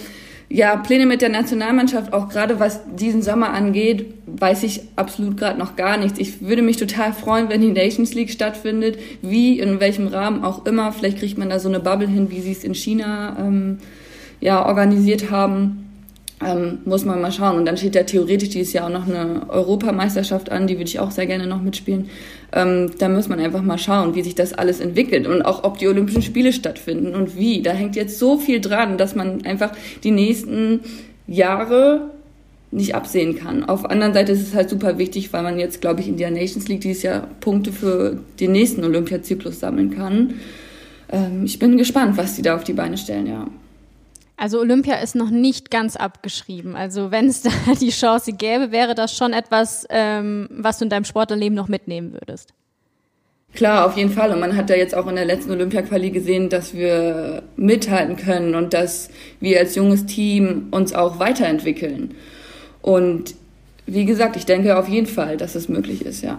[0.51, 5.59] ja, Pläne mit der Nationalmannschaft, auch gerade was diesen Sommer angeht, weiß ich absolut gerade
[5.59, 6.17] noch gar nichts.
[6.17, 10.65] Ich würde mich total freuen, wenn die Nations League stattfindet, wie, in welchem Rahmen auch
[10.65, 10.91] immer.
[10.91, 13.77] Vielleicht kriegt man da so eine Bubble hin, wie sie es in China ähm,
[14.41, 15.88] ja, organisiert haben.
[16.45, 17.57] Ähm, muss man mal schauen.
[17.57, 20.99] Und dann steht ja theoretisch dieses Jahr auch noch eine Europameisterschaft an, die würde ich
[20.99, 22.09] auch sehr gerne noch mitspielen.
[22.53, 25.79] Ähm, da muss man einfach mal schauen, wie sich das alles entwickelt und auch ob
[25.79, 27.61] die Olympischen Spiele stattfinden und wie.
[27.61, 29.73] Da hängt jetzt so viel dran, dass man einfach
[30.03, 30.79] die nächsten
[31.27, 32.09] Jahre
[32.71, 33.65] nicht absehen kann.
[33.65, 36.17] Auf der anderen Seite ist es halt super wichtig, weil man jetzt, glaube ich, in
[36.17, 40.35] der Nations League dieses Jahr Punkte für den nächsten Olympiazyklus sammeln kann.
[41.11, 43.47] Ähm, ich bin gespannt, was die da auf die Beine stellen, ja.
[44.39, 46.77] Also Olympia ist noch nicht ganz abgeschrieben.
[46.77, 50.89] Also wenn es da die Chance gäbe, wäre das schon etwas, ähm, was du in
[50.89, 52.53] deinem Sportlerleben noch mitnehmen würdest.
[53.53, 54.31] Klar, auf jeden Fall.
[54.31, 58.55] Und man hat ja jetzt auch in der letzten Olympia-Quali gesehen, dass wir mithalten können
[58.55, 59.09] und dass
[59.41, 62.15] wir als junges Team uns auch weiterentwickeln.
[62.81, 63.35] Und
[63.87, 66.37] wie gesagt, ich denke auf jeden Fall, dass es möglich ist, ja.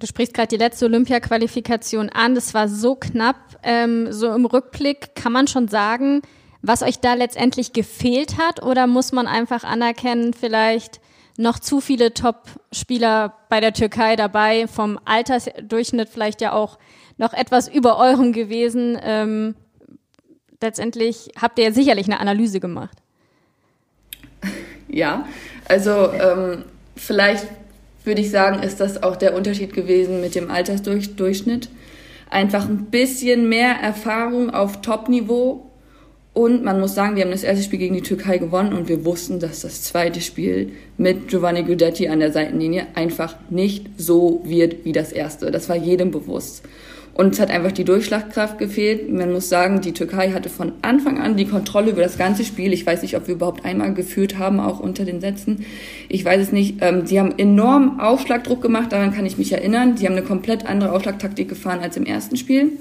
[0.00, 2.34] Du sprichst gerade die letzte Olympia-Qualifikation an.
[2.34, 3.36] Das war so knapp.
[3.62, 6.22] Ähm, so im Rückblick kann man schon sagen,
[6.62, 8.62] was euch da letztendlich gefehlt hat?
[8.62, 11.00] Oder muss man einfach anerkennen, vielleicht
[11.36, 16.78] noch zu viele Top-Spieler bei der Türkei dabei, vom Altersdurchschnitt vielleicht ja auch
[17.16, 18.98] noch etwas über eurem gewesen?
[19.02, 19.54] Ähm,
[20.60, 22.98] letztendlich habt ihr ja sicherlich eine Analyse gemacht.
[24.88, 25.26] Ja,
[25.68, 26.64] also ähm,
[26.96, 27.46] vielleicht
[28.04, 31.68] würde ich sagen, ist das auch der Unterschied gewesen mit dem Altersdurchschnitt.
[32.28, 35.69] Einfach ein bisschen mehr Erfahrung auf Top-Niveau
[36.32, 39.04] und man muss sagen, wir haben das erste Spiel gegen die Türkei gewonnen und wir
[39.04, 44.84] wussten, dass das zweite Spiel mit Giovanni Guidetti an der Seitenlinie einfach nicht so wird
[44.84, 45.50] wie das erste.
[45.50, 46.62] Das war jedem bewusst.
[47.14, 49.12] Und es hat einfach die Durchschlagkraft gefehlt.
[49.12, 52.72] Man muss sagen, die Türkei hatte von Anfang an die Kontrolle über das ganze Spiel.
[52.72, 55.66] Ich weiß nicht, ob wir überhaupt einmal geführt haben, auch unter den Sätzen.
[56.08, 56.76] Ich weiß es nicht.
[56.80, 59.96] Ähm, sie haben enorm Aufschlagdruck gemacht, daran kann ich mich erinnern.
[59.96, 62.72] Sie haben eine komplett andere Aufschlagtaktik gefahren als im ersten Spiel.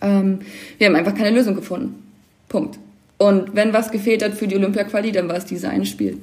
[0.00, 0.38] Ähm,
[0.78, 2.07] wir haben einfach keine Lösung gefunden.
[2.48, 2.78] Punkt.
[3.18, 6.18] Und wenn was gefehlt hat für die Olympia-Quali, dann war es dieses eine Spiel.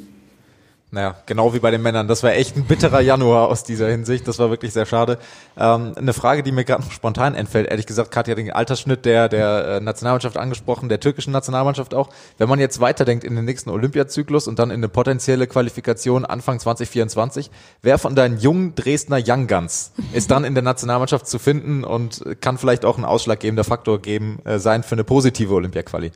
[0.95, 2.07] Naja, genau wie bei den Männern.
[2.07, 4.25] Das war echt ein bitterer Januar aus dieser Hinsicht.
[4.29, 5.17] Das war wirklich sehr schade.
[5.57, 9.03] Ähm, eine Frage, die mir gerade noch spontan entfällt, ehrlich gesagt, Katja hat den Altersschnitt
[9.03, 12.07] der, der äh, Nationalmannschaft angesprochen, der türkischen Nationalmannschaft auch.
[12.37, 16.59] Wenn man jetzt weiterdenkt in den nächsten Olympiazyklus und dann in eine potenzielle Qualifikation Anfang
[16.61, 21.83] 2024, wer von deinen jungen Dresdner Young Guns ist dann in der Nationalmannschaft zu finden
[21.83, 26.13] und kann vielleicht auch ein ausschlaggebender Faktor geben, äh, sein für eine positive Olympia-Quali?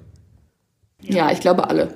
[1.01, 1.95] Ja, ich glaube alle.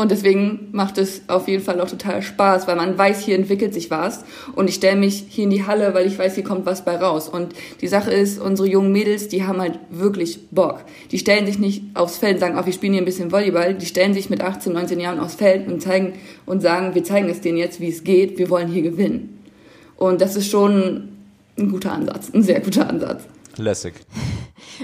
[0.00, 3.74] Und deswegen macht es auf jeden Fall auch total Spaß, weil man weiß, hier entwickelt
[3.74, 4.24] sich was.
[4.56, 6.96] Und ich stelle mich hier in die Halle, weil ich weiß, hier kommt was bei
[6.96, 7.28] raus.
[7.28, 10.84] Und die Sache ist, unsere jungen Mädels, die haben halt wirklich Bock.
[11.10, 13.74] Die stellen sich nicht aufs Feld und sagen, ach, wir spielen hier ein bisschen Volleyball.
[13.74, 16.14] Die stellen sich mit 18, 19 Jahren aufs Feld und zeigen
[16.46, 18.38] und sagen, wir zeigen es denen jetzt, wie es geht.
[18.38, 19.38] Wir wollen hier gewinnen.
[19.98, 21.10] Und das ist schon
[21.58, 23.24] ein guter Ansatz, ein sehr guter Ansatz.
[23.58, 23.92] Lässig.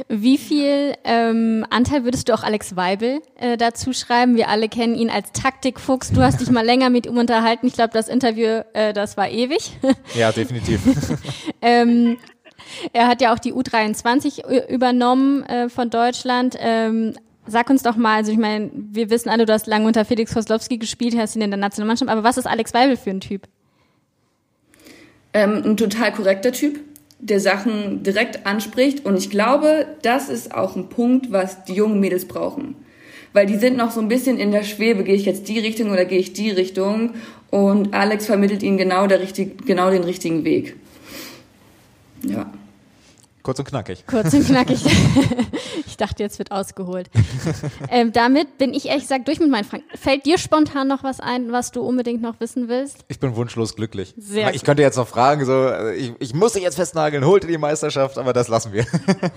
[0.09, 4.37] Wie viel ähm, Anteil würdest du auch Alex Weibel äh, dazu schreiben?
[4.37, 6.13] Wir alle kennen ihn als Taktikfuchs.
[6.13, 7.67] Du hast dich mal länger mit ihm unterhalten.
[7.67, 9.73] Ich glaube, das Interview, äh, das war ewig.
[10.15, 10.81] Ja, definitiv.
[11.63, 12.19] ähm,
[12.93, 16.57] er hat ja auch die U23 übernommen äh, von Deutschland.
[16.59, 17.15] Ähm,
[17.47, 20.35] sag uns doch mal, also ich meine, wir wissen alle, du hast lange unter Felix
[20.35, 23.43] Koslowski gespielt, hast ihn in der Nationalmannschaft, aber was ist Alex Weibel für ein Typ?
[25.33, 26.81] Ähm, ein total korrekter Typ
[27.19, 29.05] der Sachen direkt anspricht.
[29.05, 32.75] Und ich glaube, das ist auch ein Punkt, was die jungen Mädels brauchen.
[33.33, 35.91] Weil die sind noch so ein bisschen in der Schwebe, gehe ich jetzt die Richtung
[35.91, 37.11] oder gehe ich die Richtung?
[37.51, 40.77] Und Alex vermittelt ihnen genau, der richtig, genau den richtigen Weg.
[42.23, 42.51] Ja.
[43.47, 44.05] Kurz und knackig.
[44.09, 44.85] Kurz und knackig.
[45.87, 47.09] ich dachte, jetzt wird ausgeholt.
[47.93, 49.85] ähm, damit bin ich ehrlich gesagt durch mit meinen Fragen.
[49.95, 53.05] Fällt dir spontan noch was ein, was du unbedingt noch wissen willst?
[53.07, 54.15] Ich bin wunschlos glücklich.
[54.17, 57.47] Sehr ich könnte jetzt noch fragen, so, äh, ich, ich muss dich jetzt festnageln, holte
[57.47, 58.85] die Meisterschaft, aber das lassen wir.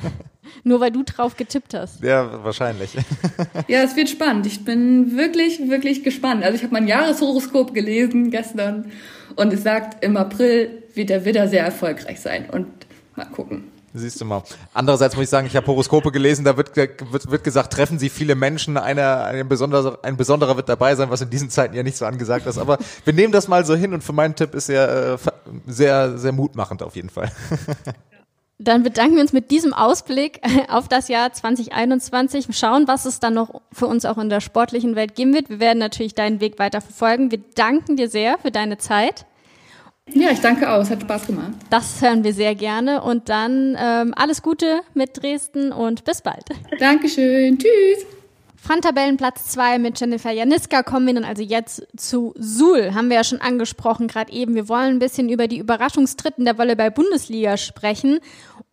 [0.63, 2.01] Nur weil du drauf getippt hast.
[2.01, 2.95] Ja, wahrscheinlich.
[3.67, 4.47] ja, es wird spannend.
[4.47, 6.43] Ich bin wirklich, wirklich gespannt.
[6.43, 8.91] Also ich habe mein Jahreshoroskop gelesen gestern
[9.35, 12.49] und es sagt, im April wird der Widder sehr erfolgreich sein.
[12.49, 12.65] Und
[13.15, 13.68] mal gucken.
[13.93, 14.43] Siehst du mal.
[14.73, 18.09] Andererseits muss ich sagen, ich habe Horoskope gelesen, da wird, wird, wird gesagt, treffen Sie
[18.09, 21.83] viele Menschen, einer, ein, besonderer, ein besonderer wird dabei sein, was in diesen Zeiten ja
[21.83, 22.57] nicht so angesagt ist.
[22.57, 25.17] Aber wir nehmen das mal so hin und für meinen Tipp ist er äh,
[25.67, 27.31] sehr, sehr mutmachend auf jeden Fall.
[28.61, 32.47] Dann bedanken wir uns mit diesem Ausblick auf das Jahr 2021.
[32.51, 35.49] Schauen, was es dann noch für uns auch in der sportlichen Welt geben wird.
[35.49, 37.31] Wir werden natürlich deinen Weg weiter verfolgen.
[37.31, 39.25] Wir danken dir sehr für deine Zeit.
[40.13, 40.81] Ja, ich danke auch.
[40.81, 41.51] Es hat Spaß gemacht.
[41.69, 43.01] Das hören wir sehr gerne.
[43.01, 46.45] Und dann ähm, alles Gute mit Dresden und bis bald.
[46.79, 47.57] Dankeschön.
[47.57, 48.05] Tschüss.
[48.61, 52.93] Von Tabellenplatz 2 mit Jennifer Janiska kommen wir dann also jetzt zu Suhl.
[52.93, 54.53] Haben wir ja schon angesprochen, gerade eben.
[54.53, 58.19] Wir wollen ein bisschen über die Überraschungstritten der Volleyball-Bundesliga sprechen.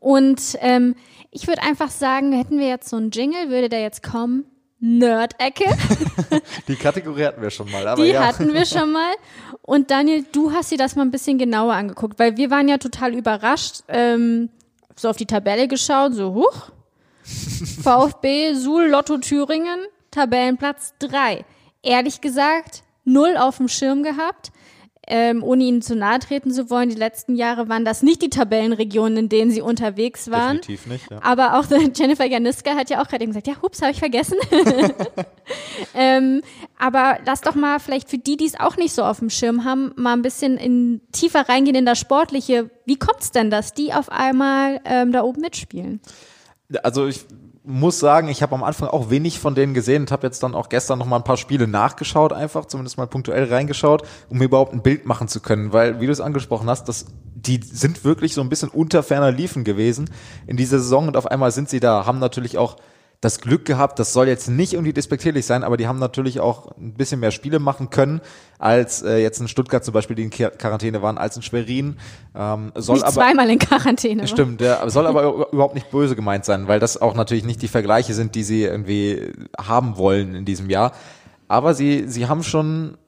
[0.01, 0.97] Und ähm,
[1.31, 4.45] ich würde einfach sagen, hätten wir jetzt so einen Jingle, würde der jetzt kommen?
[4.79, 5.65] Nerd-Ecke.
[6.69, 8.27] Die Kategorie hatten wir schon mal, aber Die ja.
[8.27, 9.15] hatten wir schon mal.
[9.63, 12.79] Und Daniel, du hast dir das mal ein bisschen genauer angeguckt, weil wir waren ja
[12.79, 14.51] total überrascht, ähm,
[14.95, 16.71] so auf die Tabelle geschaut, so huch.
[17.83, 21.45] VfB, Suhl, Lotto Thüringen, Tabellenplatz 3.
[21.83, 24.53] Ehrlich gesagt, null auf dem Schirm gehabt.
[25.09, 28.31] Ähm, ohne ihnen zu nahe treten zu wollen, die letzten Jahre waren das nicht die
[28.31, 30.57] Tabellenregionen, in denen sie unterwegs waren.
[30.57, 31.21] Definitiv nicht, ja.
[31.23, 31.65] Aber auch
[31.95, 34.37] Jennifer Janiska hat ja auch gerade gesagt, ja, hups, habe ich vergessen.
[35.95, 36.43] ähm,
[36.77, 39.65] aber lass doch mal vielleicht für die, die es auch nicht so auf dem Schirm
[39.65, 42.71] haben, mal ein bisschen in, tiefer reingehen in das Sportliche.
[42.85, 46.01] Wie kommt's denn, dass die auf einmal ähm, da oben mitspielen?
[46.83, 47.25] Also ich
[47.67, 50.55] muss sagen, ich habe am Anfang auch wenig von denen gesehen und habe jetzt dann
[50.55, 54.73] auch gestern noch mal ein paar Spiele nachgeschaut, einfach zumindest mal punktuell reingeschaut, um überhaupt
[54.73, 58.35] ein Bild machen zu können, weil wie du es angesprochen hast, das die sind wirklich
[58.35, 60.11] so ein bisschen unter ferner Liefen gewesen
[60.47, 62.77] in dieser Saison und auf einmal sind sie da, haben natürlich auch
[63.21, 66.77] das Glück gehabt, das soll jetzt nicht irgendwie despektierlich sein, aber die haben natürlich auch
[66.77, 68.21] ein bisschen mehr Spiele machen können,
[68.59, 71.97] als äh, jetzt in Stuttgart zum Beispiel, die in Quar- Quarantäne waren, als in Schwerin.
[72.35, 74.29] Ähm, soll Nicht aber zweimal in Quarantäne.
[74.29, 77.69] Stimmt, ja, soll aber überhaupt nicht böse gemeint sein, weil das auch natürlich nicht die
[77.69, 80.93] Vergleiche sind, die sie irgendwie haben wollen in diesem Jahr.
[81.49, 82.99] Aber sie, sie haben schon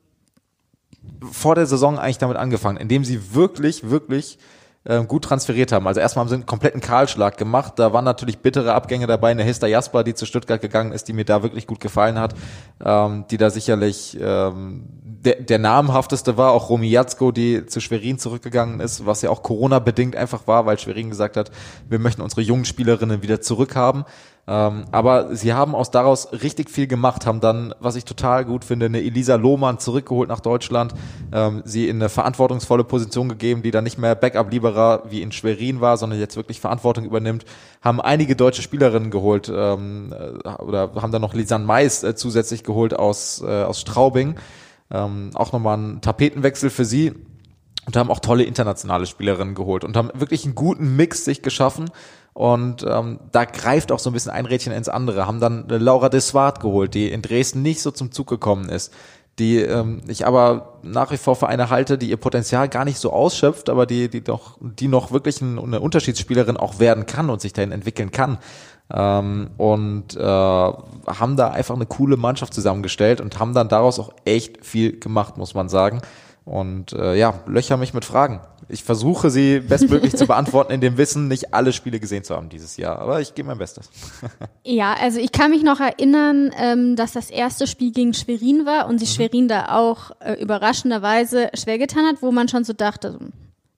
[1.31, 4.39] vor der Saison eigentlich damit angefangen, indem sie wirklich, wirklich
[4.87, 5.87] ähm, gut transferiert haben.
[5.87, 7.75] Also erstmal haben sie einen kompletten Kahlschlag gemacht.
[7.77, 9.31] Da waren natürlich bittere Abgänge dabei.
[9.31, 12.35] Eine Hester Jasper, die zu Stuttgart gegangen ist, die mir da wirklich gut gefallen hat,
[12.85, 16.53] ähm, die da sicherlich ähm, der, der namhafteste war.
[16.53, 20.79] Auch Romy Jatzko, die zu Schwerin zurückgegangen ist, was ja auch Corona-bedingt einfach war, weil
[20.79, 21.51] Schwerin gesagt hat,
[21.89, 24.05] wir möchten unsere jungen Spielerinnen wieder zurückhaben.
[24.49, 28.65] Ähm, aber sie haben aus daraus richtig viel gemacht, haben dann, was ich total gut
[28.65, 30.95] finde, eine Elisa Lohmann zurückgeholt nach Deutschland,
[31.33, 35.83] ähm, sie in eine verantwortungsvolle Position gegeben, die dann nicht mehr Backup-Lieberer wie in Schwerin
[35.83, 37.45] war, sondern jetzt wirklich Verantwortung übernimmt,
[37.83, 42.65] haben einige deutsche Spielerinnen geholt ähm, äh, oder haben dann noch Lisanne Mais äh, zusätzlich
[42.65, 44.37] geholt aus, äh, aus Straubing.
[44.91, 47.13] Ähm, auch nochmal ein Tapetenwechsel für sie
[47.89, 51.91] und haben auch tolle internationale Spielerinnen geholt und haben wirklich einen guten Mix sich geschaffen.
[52.39, 55.27] Und ähm, da greift auch so ein bisschen ein Rädchen ins andere.
[55.27, 58.95] Haben dann Laura Deswart geholt, die in Dresden nicht so zum Zug gekommen ist.
[59.41, 63.01] Die ähm, ich aber nach wie vor für eine halte, die ihr Potenzial gar nicht
[63.01, 67.29] so ausschöpft, aber die, die doch, die noch wirklich ein, eine Unterschiedsspielerin auch werden kann
[67.29, 68.39] und sich dahin entwickeln kann.
[68.95, 74.13] Ähm, und äh, haben da einfach eine coole Mannschaft zusammengestellt und haben dann daraus auch
[74.25, 76.03] echt viel gemacht, muss man sagen.
[76.45, 78.39] Und äh, ja, löcher mich mit Fragen.
[78.69, 82.49] Ich versuche sie bestmöglich zu beantworten, in dem Wissen, nicht alle Spiele gesehen zu haben
[82.49, 82.99] dieses Jahr.
[82.99, 83.91] Aber ich gebe mein Bestes.
[84.65, 88.87] Ja, also ich kann mich noch erinnern, ähm, dass das erste Spiel gegen Schwerin war
[88.87, 93.13] und sich Schwerin da auch äh, überraschenderweise schwer getan hat, wo man schon so dachte,
[93.13, 93.19] so,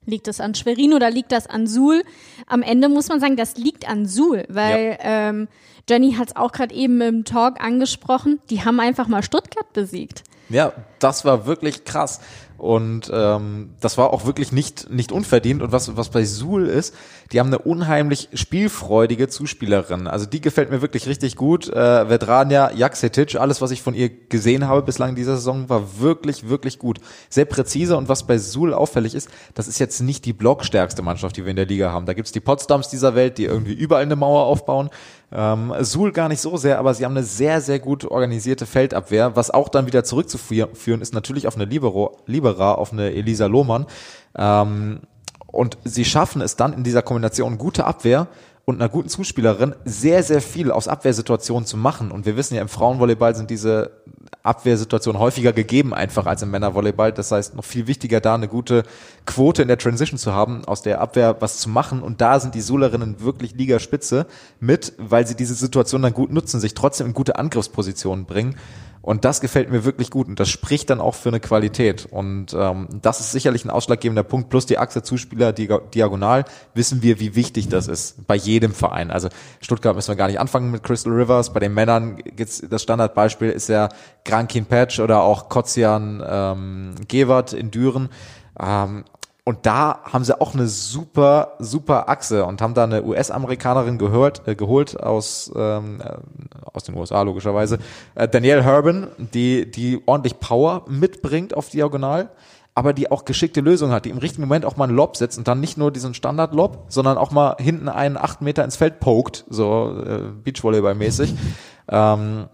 [0.05, 2.03] liegt das an Schwerin oder liegt das an Suhl?
[2.46, 5.48] Am Ende muss man sagen, das liegt an Suhl, weil ähm,
[5.88, 10.24] Jenny hat es auch gerade eben im Talk angesprochen, die haben einfach mal Stuttgart besiegt.
[10.48, 12.20] Ja, das war wirklich krass.
[12.61, 15.62] Und ähm, das war auch wirklich nicht, nicht unverdient.
[15.62, 16.94] Und was, was bei Suhl ist,
[17.33, 20.07] die haben eine unheimlich spielfreudige Zuspielerin.
[20.07, 21.70] Also die gefällt mir wirklich richtig gut.
[21.70, 26.01] Äh, Vedrania Jaksetic, alles, was ich von ihr gesehen habe bislang in dieser Saison, war
[26.01, 26.99] wirklich, wirklich gut.
[27.31, 27.96] Sehr präzise.
[27.96, 31.51] Und was bei Suhl auffällig ist, das ist jetzt nicht die blockstärkste Mannschaft, die wir
[31.51, 32.05] in der Liga haben.
[32.05, 34.90] Da gibt's die Potsdams dieser Welt, die irgendwie überall eine Mauer aufbauen.
[35.33, 39.37] Ähm, Suhl gar nicht so sehr, aber sie haben eine sehr, sehr gut organisierte Feldabwehr,
[39.37, 43.87] was auch dann wieder zurückzuführen ist, natürlich auf eine Libero, Libera, auf eine Elisa Lohmann.
[44.37, 45.01] Ähm,
[45.47, 48.29] und sie schaffen es dann in dieser Kombination gute Abwehr
[48.64, 52.12] und einer guten Zuspielerin sehr, sehr viel aus Abwehrsituationen zu machen.
[52.12, 53.90] Und wir wissen ja, im Frauenvolleyball sind diese
[54.43, 57.12] Abwehrsituationen häufiger gegeben einfach als im Männervolleyball.
[57.12, 58.85] Das heißt, noch viel wichtiger da eine gute
[59.26, 62.03] Quote in der Transition zu haben, aus der Abwehr was zu machen.
[62.03, 64.26] Und da sind die Sulerinnen wirklich Ligaspitze
[64.59, 68.57] mit, weil sie diese Situation dann gut nutzen, sich trotzdem in gute Angriffspositionen bringen.
[69.03, 72.07] Und das gefällt mir wirklich gut und das spricht dann auch für eine Qualität.
[72.11, 74.51] Und ähm, das ist sicherlich ein ausschlaggebender Punkt.
[74.51, 76.44] Plus die Achse Zuspieler Dia- diagonal
[76.74, 79.11] wissen wir, wie wichtig das ist bei jedem Verein.
[79.11, 79.28] Also
[79.62, 81.53] Stuttgart müssen wir gar nicht anfangen mit Crystal Rivers.
[81.53, 83.88] Bei den Männern gibt's das Standardbeispiel ist ja
[84.26, 88.11] Grankin Patch oder auch Kotzian ähm, Gewert in Düren.
[88.61, 89.05] Ähm,
[89.51, 94.46] Und da haben sie auch eine super, super Achse und haben da eine US-Amerikanerin gehört,
[94.46, 96.18] äh, geholt aus, ähm, äh,
[96.72, 97.80] aus den USA logischerweise.
[98.14, 102.30] Äh, Danielle Herban, die, die ordentlich Power mitbringt auf Diagonal,
[102.76, 105.36] aber die auch geschickte Lösungen hat, die im richtigen Moment auch mal einen Lob setzt
[105.36, 109.01] und dann nicht nur diesen Standard-Lob, sondern auch mal hinten einen acht Meter ins Feld
[109.01, 111.34] poked, so äh, Beachvolleyball-mäßig.
[111.88, 112.46] Ähm,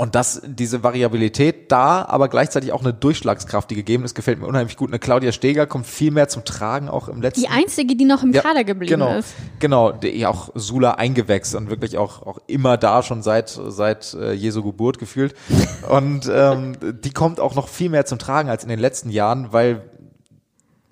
[0.00, 4.46] und das, diese Variabilität da, aber gleichzeitig auch eine Durchschlagskraft, die gegeben ist, gefällt mir
[4.46, 4.88] unheimlich gut.
[4.88, 7.42] Eine Claudia Steger kommt viel mehr zum Tragen, auch im letzten.
[7.42, 9.34] Die einzige, die noch im Ja, Kader geblieben genau, ist.
[9.58, 14.32] Genau, die auch Sula eingewächst und wirklich auch, auch immer da schon seit, seit äh,
[14.32, 15.34] Jesu Geburt gefühlt.
[15.90, 19.52] Und ähm, die kommt auch noch viel mehr zum Tragen als in den letzten Jahren,
[19.52, 19.82] weil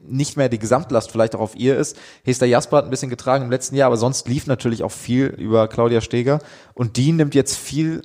[0.03, 1.97] nicht mehr die Gesamtlast vielleicht auch auf ihr ist.
[2.25, 5.29] Hester Jasper hat ein bisschen getragen im letzten Jahr, aber sonst lief natürlich auch viel
[5.29, 6.41] über Claudia Steger.
[6.75, 8.03] Und die nimmt jetzt viel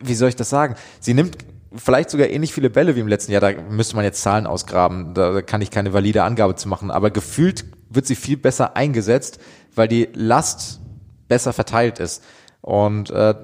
[0.00, 0.74] wie soll ich das sagen?
[1.00, 1.36] Sie nimmt
[1.74, 3.40] vielleicht sogar ähnlich viele Bälle wie im letzten Jahr.
[3.40, 5.14] Da müsste man jetzt Zahlen ausgraben.
[5.14, 6.90] Da kann ich keine valide Angabe zu machen.
[6.90, 9.40] Aber gefühlt wird sie viel besser eingesetzt,
[9.74, 10.80] weil die Last
[11.28, 12.24] besser verteilt ist.
[12.60, 13.34] Und äh,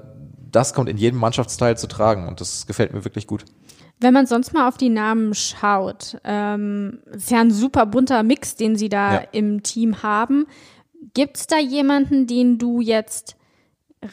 [0.51, 2.27] das kommt in jedem Mannschaftsteil zu tragen.
[2.27, 3.45] Und das gefällt mir wirklich gut.
[3.99, 8.55] Wenn man sonst mal auf die Namen schaut, ähm, ist ja ein super bunter Mix,
[8.55, 9.23] den sie da Ja.
[9.31, 10.45] im Team haben.
[11.13, 13.36] Gibt es da jemanden, den du jetzt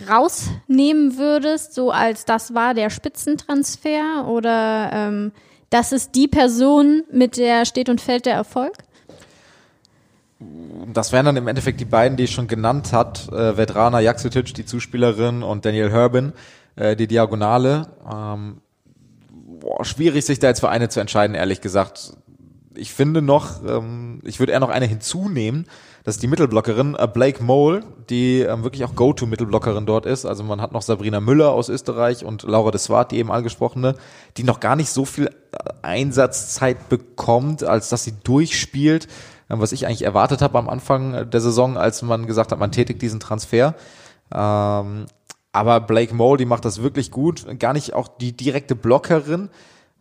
[0.09, 5.33] rausnehmen würdest, so als das war der Spitzentransfer oder ähm,
[5.71, 8.73] das ist die Person, mit der steht und fällt der Erfolg?
[10.93, 13.29] Das wären dann im Endeffekt die beiden, die ich schon genannt hat.
[13.33, 16.33] Äh, Vedrana Jaksetic, die Zuspielerin, und Daniel Herbin,
[16.77, 17.89] äh, die Diagonale.
[18.13, 18.61] Ähm,
[19.31, 22.13] boah, schwierig, sich da jetzt für eine zu entscheiden, ehrlich gesagt.
[22.77, 25.67] Ich finde noch, ähm, ich würde eher noch eine hinzunehmen.
[26.05, 30.27] Das ist die Mittelblockerin äh, Blake Mole, die ähm, wirklich auch Go-To-Mittelblockerin dort ist.
[30.27, 33.97] Also man hat noch Sabrina Müller aus Österreich und Laura de Swart, die eben angesprochene,
[34.37, 35.31] die noch gar nicht so viel äh,
[35.81, 39.09] Einsatzzeit bekommt, als dass sie durchspielt,
[39.49, 42.71] ähm, was ich eigentlich erwartet habe am Anfang der Saison, als man gesagt hat, man
[42.71, 43.75] tätigt diesen Transfer.
[44.31, 45.07] Ähm,
[45.53, 47.47] aber Blake Mole, die macht das wirklich gut.
[47.59, 49.49] Gar nicht auch die direkte Blockerin,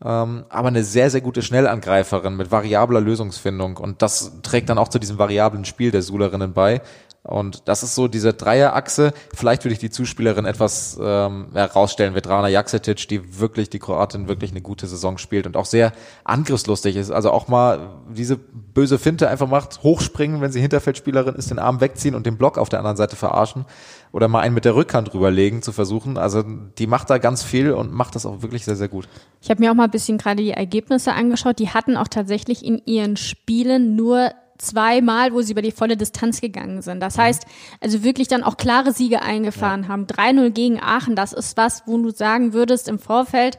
[0.04, 3.78] ähm, aber eine sehr, sehr gute Schnellangreiferin mit variabler Lösungsfindung.
[3.78, 6.82] Und das trägt dann auch zu diesem variablen Spiel der Sulerinnen bei.
[7.24, 9.14] Und das ist so diese Dreierachse.
[9.34, 14.52] Vielleicht würde ich die Zuspielerin etwas ähm, herausstellen, Vedrana Jaksetic, die wirklich, die Kroatin wirklich
[14.52, 15.94] eine gute Saison spielt und auch sehr
[16.26, 17.12] angriffslustig ist.
[17.12, 21.80] Also auch mal diese böse Finte einfach macht, hochspringen, wenn sie Hinterfeldspielerin ist, den Arm
[21.80, 23.64] wegziehen und den Block auf der anderen Seite verarschen.
[24.12, 26.18] Oder mal einen mit der Rückhand drüberlegen zu versuchen.
[26.18, 29.08] Also die macht da ganz viel und macht das auch wirklich sehr, sehr gut.
[29.42, 31.58] Ich habe mir auch mal ein bisschen gerade die Ergebnisse angeschaut.
[31.60, 36.42] Die hatten auch tatsächlich in ihren Spielen nur zweimal, wo sie über die volle Distanz
[36.42, 37.00] gegangen sind.
[37.00, 37.46] Das heißt,
[37.82, 40.06] also wirklich dann auch klare Siege eingefahren haben.
[40.06, 43.58] 3-0 gegen Aachen, das ist was, wo du sagen würdest im Vorfeld,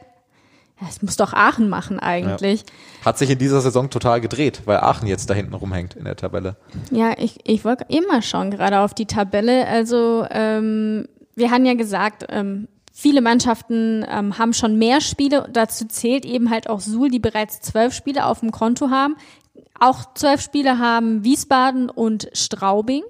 [0.81, 2.65] ja, es muss doch Aachen machen eigentlich.
[3.05, 6.17] Hat sich in dieser Saison total gedreht, weil Aachen jetzt da hinten rumhängt in der
[6.17, 6.57] Tabelle.
[6.91, 9.67] Ja, ich, ich wollte immer schauen, gerade auf die Tabelle.
[9.67, 15.47] Also ähm, wir haben ja gesagt, ähm, viele Mannschaften ähm, haben schon mehr Spiele.
[15.51, 19.15] Dazu zählt eben halt auch Suhl, die bereits zwölf Spiele auf dem Konto haben.
[19.85, 23.03] Auch zwölf Spiele haben Wiesbaden und Straubing.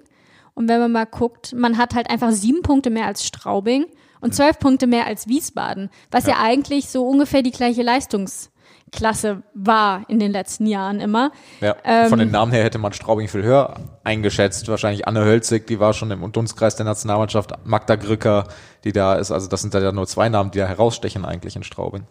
[0.55, 3.85] Und wenn man mal guckt, man hat halt einfach sieben Punkte mehr als Straubing
[4.19, 10.03] und zwölf Punkte mehr als Wiesbaden, was ja, eigentlich so ungefähr die gleiche Leistungsklasse war
[10.09, 11.31] in den letzten Jahren immer.
[11.61, 14.67] Ja, Ähm, von den Namen her hätte man Straubing viel höher eingeschätzt.
[14.67, 17.53] Wahrscheinlich Anne Hölzig, die war schon im Dunstkreis der Nationalmannschaft.
[17.63, 18.49] Magda Grücker,
[18.83, 19.31] die da ist.
[19.31, 22.05] Also das sind ja nur zwei Namen, die da herausstechen eigentlich in Straubing.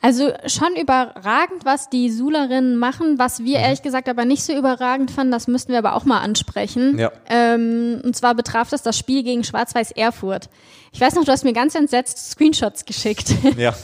[0.00, 3.18] Also schon überragend, was die Sulerinnen machen.
[3.18, 3.44] Was Mhm.
[3.46, 6.98] wir ehrlich gesagt aber nicht so überragend fanden, das müssten wir aber auch mal ansprechen.
[6.98, 7.10] Ja.
[7.28, 10.48] Ähm, und zwar betraf das das Spiel gegen Schwarz-Weiß Erfurt.
[10.92, 13.34] Ich weiß noch, du hast mir ganz entsetzt Screenshots geschickt.
[13.56, 13.74] Ja,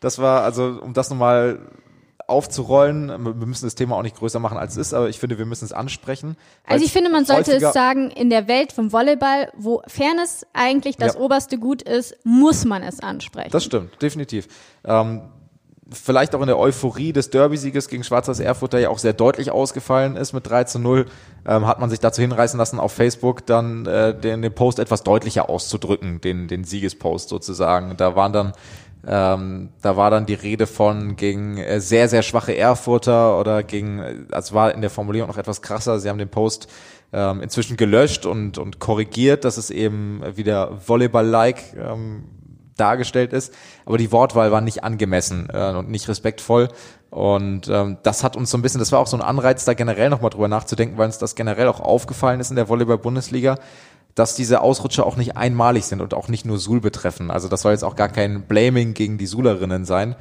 [0.00, 1.58] das war, also um das nochmal
[2.26, 5.38] aufzurollen, wir müssen das Thema auch nicht größer machen, als es ist, aber ich finde,
[5.38, 6.36] wir müssen es ansprechen.
[6.66, 10.96] Also ich finde, man sollte es sagen, in der Welt vom Volleyball, wo Fairness eigentlich
[10.96, 11.20] das Ja.
[11.20, 13.50] oberste Gut ist, muss man es ansprechen.
[13.50, 14.48] Das stimmt, definitiv.
[14.84, 15.22] Ähm,
[15.92, 19.50] vielleicht auch in der Euphorie des Derby-Sieges gegen Schwarzers Erfurt, der ja auch sehr deutlich
[19.50, 21.06] ausgefallen ist mit 3 zu 0,
[21.46, 25.02] ähm, hat man sich dazu hinreißen lassen, auf Facebook dann äh, den, den Post etwas
[25.02, 27.96] deutlicher auszudrücken, den, den Siegespost sozusagen.
[27.96, 28.52] Da waren dann
[29.04, 33.98] ähm, da war dann die Rede von gegen äh, sehr, sehr schwache Erfurter oder gegen,
[33.98, 35.98] äh, das war in der Formulierung noch etwas krasser.
[35.98, 36.68] Sie haben den Post
[37.12, 42.24] ähm, inzwischen gelöscht und, und korrigiert, dass es eben wieder Volleyball-like ähm,
[42.76, 43.52] dargestellt ist,
[43.84, 46.68] aber die Wortwahl war nicht angemessen äh, und nicht respektvoll.
[47.10, 49.74] Und ähm, das hat uns so ein bisschen, das war auch so ein Anreiz, da
[49.74, 53.58] generell nochmal drüber nachzudenken, weil uns das generell auch aufgefallen ist in der Volleyball-Bundesliga,
[54.14, 57.30] dass diese Ausrutscher auch nicht einmalig sind und auch nicht nur Suhl betreffen.
[57.30, 60.16] Also das soll jetzt auch gar kein Blaming gegen die Suhlerinnen sein.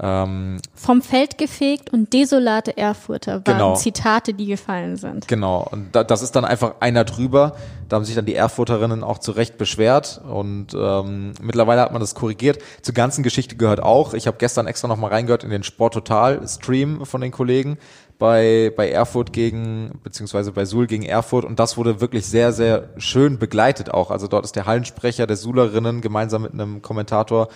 [0.00, 3.74] Ähm, Vom Feld gefegt und desolate Erfurter waren Genau.
[3.76, 5.28] Zitate, die gefallen sind.
[5.28, 7.54] Genau, und da, das ist dann einfach einer drüber.
[7.88, 12.00] Da haben sich dann die Erfurterinnen auch zu Recht beschwert und ähm, mittlerweile hat man
[12.00, 12.58] das korrigiert.
[12.82, 16.46] Zur ganzen Geschichte gehört auch, ich habe gestern extra nochmal reingehört in den Sport Total
[16.48, 17.78] Stream von den Kollegen
[18.18, 22.88] bei, bei Erfurt gegen, beziehungsweise bei Suhl gegen Erfurt und das wurde wirklich sehr, sehr
[22.96, 24.10] schön begleitet auch.
[24.10, 27.48] Also dort ist der Hallensprecher der Suhlerinnen gemeinsam mit einem Kommentator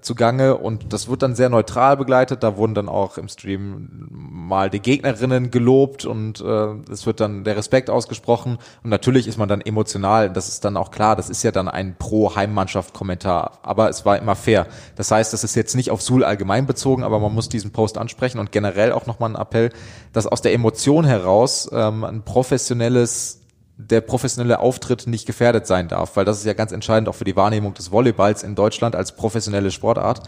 [0.00, 2.42] zugange und das wird dann sehr neutral begleitet.
[2.42, 7.44] Da wurden dann auch im Stream mal die Gegnerinnen gelobt und äh, es wird dann
[7.44, 10.30] der Respekt ausgesprochen und natürlich ist man dann emotional.
[10.30, 11.14] Das ist dann auch klar.
[11.14, 14.66] Das ist ja dann ein Pro-Heimmannschaft-Kommentar, aber es war immer fair.
[14.96, 17.96] Das heißt, das ist jetzt nicht auf Suhl allgemein bezogen, aber man muss diesen Post
[17.96, 19.70] ansprechen und generell auch nochmal ein Appell,
[20.12, 23.45] dass aus der Emotion heraus ähm, ein professionelles
[23.78, 27.24] der professionelle Auftritt nicht gefährdet sein darf, weil das ist ja ganz entscheidend auch für
[27.24, 30.22] die Wahrnehmung des Volleyballs in Deutschland als professionelle Sportart,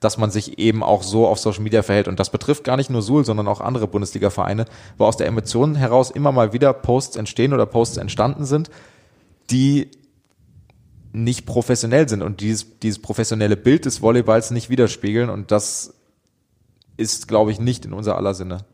[0.00, 2.08] dass man sich eben auch so auf Social Media verhält.
[2.08, 4.64] Und das betrifft gar nicht nur Suhl, sondern auch andere Bundesliga-Vereine,
[4.96, 8.70] wo aus der Emotion heraus immer mal wieder Posts entstehen oder Posts entstanden sind,
[9.50, 9.90] die
[11.12, 15.30] nicht professionell sind und dieses, dieses professionelle Bild des Volleyballs nicht widerspiegeln.
[15.30, 15.94] Und das
[16.96, 18.64] ist, glaube ich, nicht in unser aller Sinne.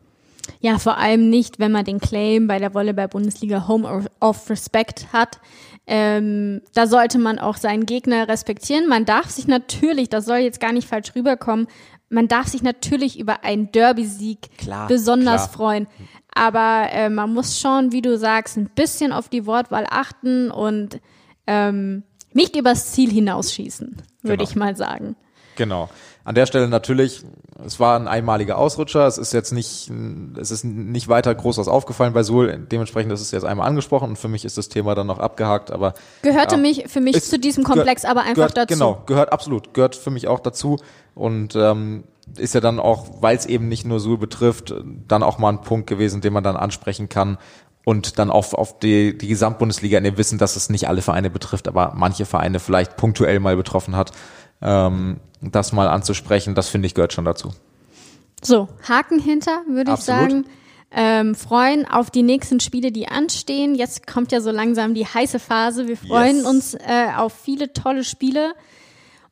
[0.59, 5.39] Ja, vor allem nicht, wenn man den Claim bei der Volleyball-Bundesliga Home of Respect hat.
[5.87, 8.87] Ähm, da sollte man auch seinen Gegner respektieren.
[8.87, 11.67] Man darf sich natürlich, das soll jetzt gar nicht falsch rüberkommen,
[12.09, 14.49] man darf sich natürlich über einen Derby-Sieg
[14.87, 15.49] besonders klar.
[15.53, 15.87] freuen.
[16.33, 20.99] Aber äh, man muss schon, wie du sagst, ein bisschen auf die Wortwahl achten und
[21.47, 24.49] ähm, nicht übers Ziel hinausschießen, würde Genau.
[24.49, 25.15] ich mal sagen.
[25.55, 25.89] Genau.
[26.23, 27.23] An der Stelle natürlich,
[27.65, 29.07] es war ein einmaliger Ausrutscher.
[29.07, 29.91] Es ist jetzt nicht,
[30.39, 32.67] es ist nicht weiter groß was aufgefallen bei Suhl.
[32.71, 35.71] Dementsprechend ist es jetzt einmal angesprochen und für mich ist das Thema dann noch abgehakt.
[35.71, 38.73] Aber Gehörte ja, mich für mich ist- zu diesem Komplex gehört- aber einfach gehört, dazu.
[38.73, 40.77] Genau, gehört absolut, gehört für mich auch dazu
[41.15, 42.03] und ähm,
[42.37, 44.73] ist ja dann auch, weil es eben nicht nur Suhl betrifft,
[45.07, 47.37] dann auch mal ein Punkt gewesen, den man dann ansprechen kann
[47.83, 51.29] und dann auf, auf die, die Gesamtbundesliga in dem Wissen, dass es nicht alle Vereine
[51.31, 54.11] betrifft, aber manche Vereine vielleicht punktuell mal betroffen hat,
[54.61, 57.49] ähm, das mal anzusprechen, das finde ich gehört schon dazu.
[58.43, 60.45] So, Haken hinter, würde ich sagen.
[60.93, 63.75] Ähm, freuen auf die nächsten Spiele, die anstehen.
[63.75, 65.87] Jetzt kommt ja so langsam die heiße Phase.
[65.87, 66.45] Wir freuen Yes.
[66.45, 68.53] uns äh, auf viele tolle Spiele.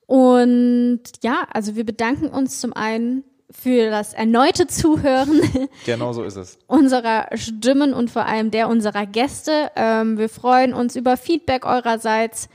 [0.06, 5.42] Und ja, also wir bedanken uns zum einen für das erneute Zuhören
[5.86, 6.58] Genau so ist es.
[6.68, 9.70] unserer Stimmen und vor allem der unserer Gäste.
[9.76, 12.48] Ähm, wir freuen uns über Feedback eurerseits.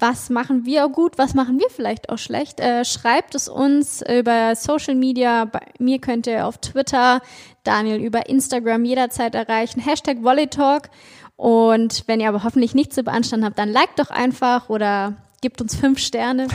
[0.00, 2.60] Was machen wir gut, was machen wir vielleicht auch schlecht?
[2.60, 5.44] Äh, schreibt es uns über Social Media.
[5.44, 7.20] Bei mir könnt ihr auf Twitter,
[7.64, 9.80] Daniel über Instagram jederzeit erreichen.
[9.80, 10.90] Hashtag Volleytalk.
[11.36, 15.60] Und wenn ihr aber hoffentlich nichts zu beanstanden habt, dann liked doch einfach oder gebt
[15.60, 16.46] uns fünf Sterne.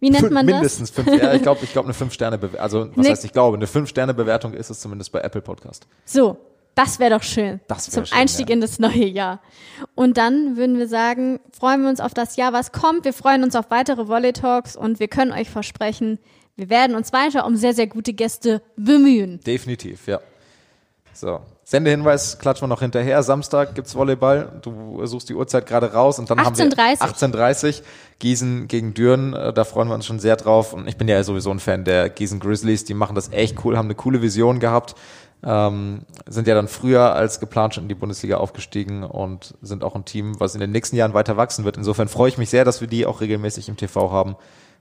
[0.00, 0.54] Wie nennt man das?
[0.54, 3.32] Mindestens fünf, ja, ich glaube, ich glaube eine fünf Sterne, also was Ne- heißt ich
[3.32, 5.86] glaube, eine fünf Sterne Bewertung ist es zumindest bei Apple Podcast.
[6.04, 6.36] So,
[6.74, 7.60] das wäre doch schön.
[7.68, 8.54] Das wär Zum schön, Einstieg ja.
[8.54, 9.40] in das neue Jahr.
[9.94, 13.04] Und dann würden wir sagen, freuen wir uns auf das Jahr, was kommt.
[13.04, 16.18] Wir freuen uns auf weitere Volley Talks und wir können euch versprechen,
[16.56, 19.40] wir werden uns weiter um sehr, sehr gute Gäste bemühen.
[19.40, 20.20] Definitiv, ja.
[21.14, 21.40] So.
[21.64, 23.22] Sendehinweis klatschen wir noch hinterher.
[23.22, 24.60] Samstag gibt's Volleyball.
[24.62, 27.00] Du suchst die Uhrzeit gerade raus und dann haben wir 18:30.
[27.00, 27.82] 18.30
[28.18, 29.32] Gießen gegen Düren.
[29.32, 30.72] Äh, Da freuen wir uns schon sehr drauf.
[30.72, 32.84] Und ich bin ja sowieso ein Fan der Gießen Grizzlies.
[32.84, 34.94] Die machen das echt cool, haben eine coole Vision gehabt.
[35.44, 39.96] Ähm, sind ja dann früher als geplant schon in die Bundesliga aufgestiegen und sind auch
[39.96, 41.76] ein Team, was in den nächsten Jahren weiter wachsen wird.
[41.76, 44.36] Insofern freue ich mich sehr, dass wir die auch regelmäßig im TV haben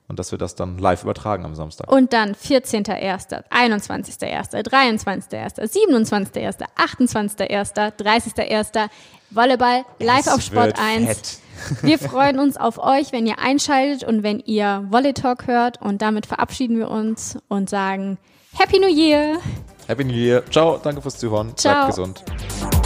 [0.07, 1.91] und dass wir das dann live übertragen am Samstag.
[1.91, 8.89] Und dann 14.01., 21.01., 23.01., 27.01., 28.01., 30.01.
[9.31, 11.05] Volleyball live Es auf Sport wird 1.
[11.05, 11.37] fett.
[11.83, 15.81] Wir freuen uns auf euch, wenn ihr einschaltet und wenn ihr Volley Talk hört.
[15.81, 18.17] Und damit verabschieden wir uns und sagen
[18.57, 19.37] Happy New Year!
[19.91, 20.41] Happy New Year.
[20.49, 21.51] Ciao, danke fürs Zuhören.
[21.57, 21.73] Ciao.
[21.73, 22.80] Bleibt gesund.